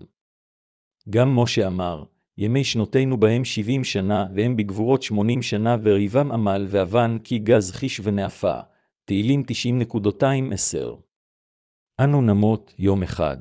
גם 1.10 1.40
משה 1.40 1.68
אמר, 1.68 2.04
ימי 2.38 2.64
שנותינו 2.64 3.18
בהם 3.18 3.46
70 3.46 3.84
שנה, 3.84 4.28
והם 4.36 4.56
בגבורות 4.56 5.04
80 5.04 5.42
שנה, 5.42 5.76
וריבם 5.84 6.32
עמל 6.32 6.66
ואבן, 6.70 7.18
כי 7.24 7.40
גז 7.40 7.72
חיש 7.72 8.02
ונאפה. 8.04 8.60
תהילים 9.06 9.44
90.210 9.94 10.78
אנו 12.04 12.22
נמות 12.22 12.74
יום 12.80 13.04
אחד. 13.04 13.38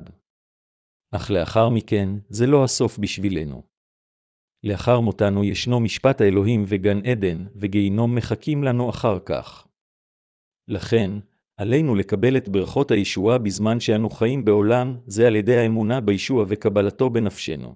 אך 1.11 1.31
לאחר 1.31 1.69
מכן, 1.69 2.09
זה 2.29 2.47
לא 2.47 2.63
הסוף 2.63 2.97
בשבילנו. 2.99 3.63
לאחר 4.63 4.99
מותנו 4.99 5.43
ישנו 5.43 5.79
משפט 5.79 6.21
האלוהים 6.21 6.63
וגן 6.67 7.05
עדן, 7.05 7.45
וגיהינום 7.55 8.15
מחכים 8.15 8.63
לנו 8.63 8.89
אחר 8.89 9.19
כך. 9.19 9.67
לכן, 10.67 11.11
עלינו 11.57 11.95
לקבל 11.95 12.37
את 12.37 12.49
ברכות 12.49 12.91
הישועה 12.91 13.37
בזמן 13.37 13.79
שאנו 13.79 14.09
חיים 14.09 14.45
בעולם, 14.45 14.87
זה 15.07 15.27
על 15.27 15.35
ידי 15.35 15.57
האמונה 15.57 16.01
בישוע 16.01 16.45
וקבלתו 16.47 17.09
בנפשנו. 17.09 17.75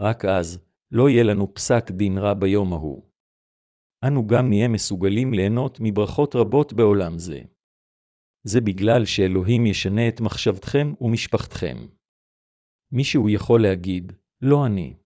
רק 0.00 0.24
אז, 0.24 0.66
לא 0.90 1.08
יהיה 1.08 1.22
לנו 1.22 1.54
פסק 1.54 1.90
דין 1.90 2.18
רע 2.18 2.34
ביום 2.34 2.72
ההוא. 2.72 3.02
אנו 4.06 4.26
גם 4.26 4.48
נהיה 4.48 4.68
מסוגלים 4.68 5.34
ליהנות 5.34 5.78
מברכות 5.80 6.34
רבות 6.34 6.72
בעולם 6.72 7.18
זה. 7.18 7.40
זה 8.44 8.60
בגלל 8.60 9.04
שאלוהים 9.04 9.66
ישנה 9.66 10.08
את 10.08 10.20
מחשבתכם 10.20 10.92
ומשפחתכם. 11.00 11.76
מישהו 12.92 13.28
יכול 13.28 13.62
להגיד, 13.62 14.12
לא 14.42 14.66
אני. 14.66 14.96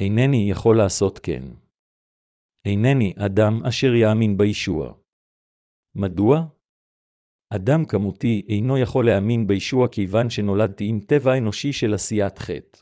אינני 0.00 0.50
יכול 0.50 0.76
לעשות 0.76 1.18
כן. 1.18 1.42
אינני 2.66 3.14
אדם 3.26 3.52
אשר 3.68 3.94
יאמין 3.94 4.36
בישוע. 4.36 4.94
מדוע? 5.94 6.36
אדם 7.56 7.84
כמותי 7.84 8.42
אינו 8.48 8.78
יכול 8.78 9.06
להאמין 9.06 9.46
בישוע 9.46 9.88
כיוון 9.88 10.30
שנולדתי 10.30 10.84
עם 10.84 11.00
טבע 11.00 11.38
אנושי 11.38 11.72
של 11.72 11.94
עשיית 11.94 12.38
חטא. 12.38 12.78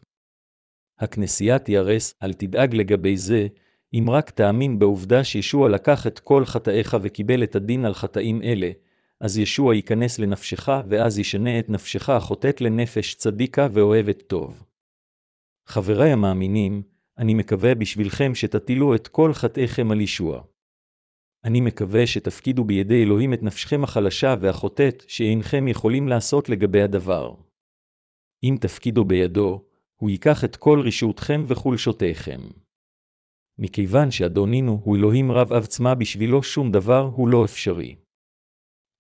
הכנסייה 0.98 1.58
תיהרס, 1.58 2.14
אל 2.22 2.32
תדאג 2.32 2.74
לגבי 2.74 3.16
זה, 3.16 3.46
אם 3.94 4.11
רק 4.11 4.30
תאמין 4.30 4.78
בעובדה 4.78 5.24
שישוע 5.24 5.68
לקח 5.68 6.06
את 6.06 6.18
כל 6.18 6.44
חטאיך 6.44 6.96
וקיבל 7.02 7.42
את 7.42 7.56
הדין 7.56 7.85
על 7.85 7.94
חטאים 7.94 8.42
אלה, 8.42 8.70
אז 9.20 9.38
ישוע 9.38 9.74
ייכנס 9.74 10.18
לנפשך, 10.18 10.68
ואז 10.88 11.18
ישנה 11.18 11.58
את 11.58 11.70
נפשך 11.70 12.08
החוטאת 12.08 12.61
לנפש 12.61 13.14
צדיקה 13.14 13.68
ואוהבת 13.72 14.22
טוב. 14.26 14.64
חבריי 15.66 16.12
המאמינים, 16.12 16.82
אני 17.18 17.35
מקווה 17.35 17.74
בשבילכם 17.74 18.35
שתטילו 18.35 18.94
את 18.94 19.08
כל 19.08 19.32
חטאיכם 19.32 19.90
על 19.90 20.00
ישוע. 20.00 20.42
אני 21.44 21.61
מקווה 21.61 22.07
שתפקידו 22.07 22.64
בידי 22.64 23.02
אלוהים 23.02 23.35
את 23.35 23.42
נפשכם 23.42 23.85
החלשה 23.85 24.35
והחוטאת 24.40 25.05
שאינכם 25.09 25.68
יכולים 25.68 26.09
לעשות 26.09 26.48
לגבי 26.48 26.83
הדבר. 26.83 27.35
אם 28.44 28.57
תפקידו 28.61 29.05
בידו, 29.05 29.64
הוא 29.96 30.11
ייקח 30.11 30.44
את 30.44 30.57
כל 30.57 30.83
רשעותכם 30.87 31.44
וחולשותיכם. 31.46 32.40
מכיוון 33.59 34.11
שאדונינו 34.11 34.81
הוא 34.85 34.96
אלוהים 34.96 35.33
רב 35.33 35.52
עוצמה 35.52 35.94
בשבילו 35.94 36.42
שום 36.42 36.72
דבר 36.72 37.11
הוא 37.14 37.28
לא 37.28 37.44
אפשרי. 37.44 37.96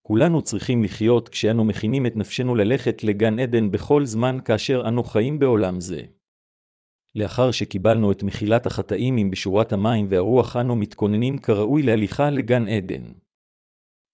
כולנו 0.02 0.42
צריכים 0.42 0.84
לחיות 0.84 1.28
כשאנו 1.28 1.64
מכינים 1.64 2.06
את 2.06 2.16
נפשנו 2.16 2.54
ללכת 2.54 3.04
לגן 3.04 3.38
עדן 3.38 3.70
בכל 3.70 4.04
זמן 4.04 4.38
כאשר 4.44 4.88
אנו 4.88 5.04
חיים 5.04 5.38
בעולם 5.38 5.80
זה. 5.80 6.02
לאחר 7.14 7.50
שקיבלנו 7.50 8.12
את 8.12 8.22
מחילת 8.22 8.66
החטאים 8.66 9.16
עם 9.16 9.30
בשורת 9.30 9.72
המים 9.72 10.06
והרוח 10.08 10.56
אנו 10.56 10.76
מתכוננים 10.76 11.38
כראוי 11.38 11.82
להליכה 11.82 12.30
לגן 12.30 12.68
עדן. 12.68 13.02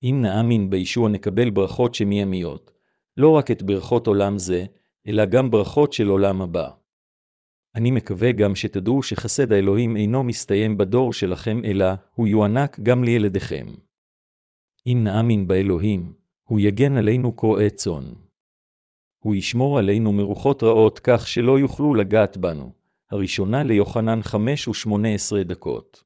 אם 0.03 0.19
נאמין 0.23 0.71
בישוע 0.71 1.09
נקבל 1.09 1.51
ברכות 1.51 1.95
שמימיות, 1.95 2.71
לא 3.17 3.31
רק 3.31 3.51
את 3.51 3.63
ברכות 3.63 4.07
עולם 4.07 4.39
זה, 4.39 4.65
אלא 5.07 5.25
גם 5.25 5.51
ברכות 5.51 5.93
של 5.93 6.09
עולם 6.09 6.43
הבא. 6.43 6.71
אני 7.75 7.91
מקווה 7.91 8.33
גם 8.33 8.55
שתדעו 8.55 9.03
שחסד 9.03 9.53
האלוהים 9.53 9.97
אינו 9.97 10.23
מסתיים 10.23 10.79
בדור 10.79 11.13
שלכם, 11.13 11.61
אלא 11.65 11.87
הוא 12.15 12.29
יוענק 12.29 12.81
גם 12.81 13.05
לילדיכם. 13.05 13.67
אם 14.87 15.01
נאמין 15.05 15.47
באלוהים, 15.47 16.13
הוא 16.43 16.61
יגן 16.61 16.97
עלינו 16.97 17.37
כרועי 17.37 17.71
צאן. 17.71 18.05
הוא 19.19 19.35
ישמור 19.35 19.79
עלינו 19.79 20.13
מרוחות 20.13 20.63
רעות 20.63 20.99
כך 20.99 21.29
שלא 21.29 21.59
יוכלו 21.59 21.95
לגעת 21.95 22.37
בנו. 22.37 22.78
הראשונה 23.11 23.63
ליוחנן 23.63 24.23
חמש 24.23 24.69
ושמונה 24.69 25.09
עשרה 25.15 25.43
דקות. 25.45 26.05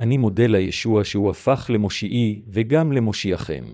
אני 0.00 0.16
מודה 0.16 0.46
לישוע 0.46 1.04
שהוא 1.04 1.30
הפך 1.30 1.70
למושיעי 1.74 2.42
וגם 2.52 2.92
למושיעכם. 2.92 3.64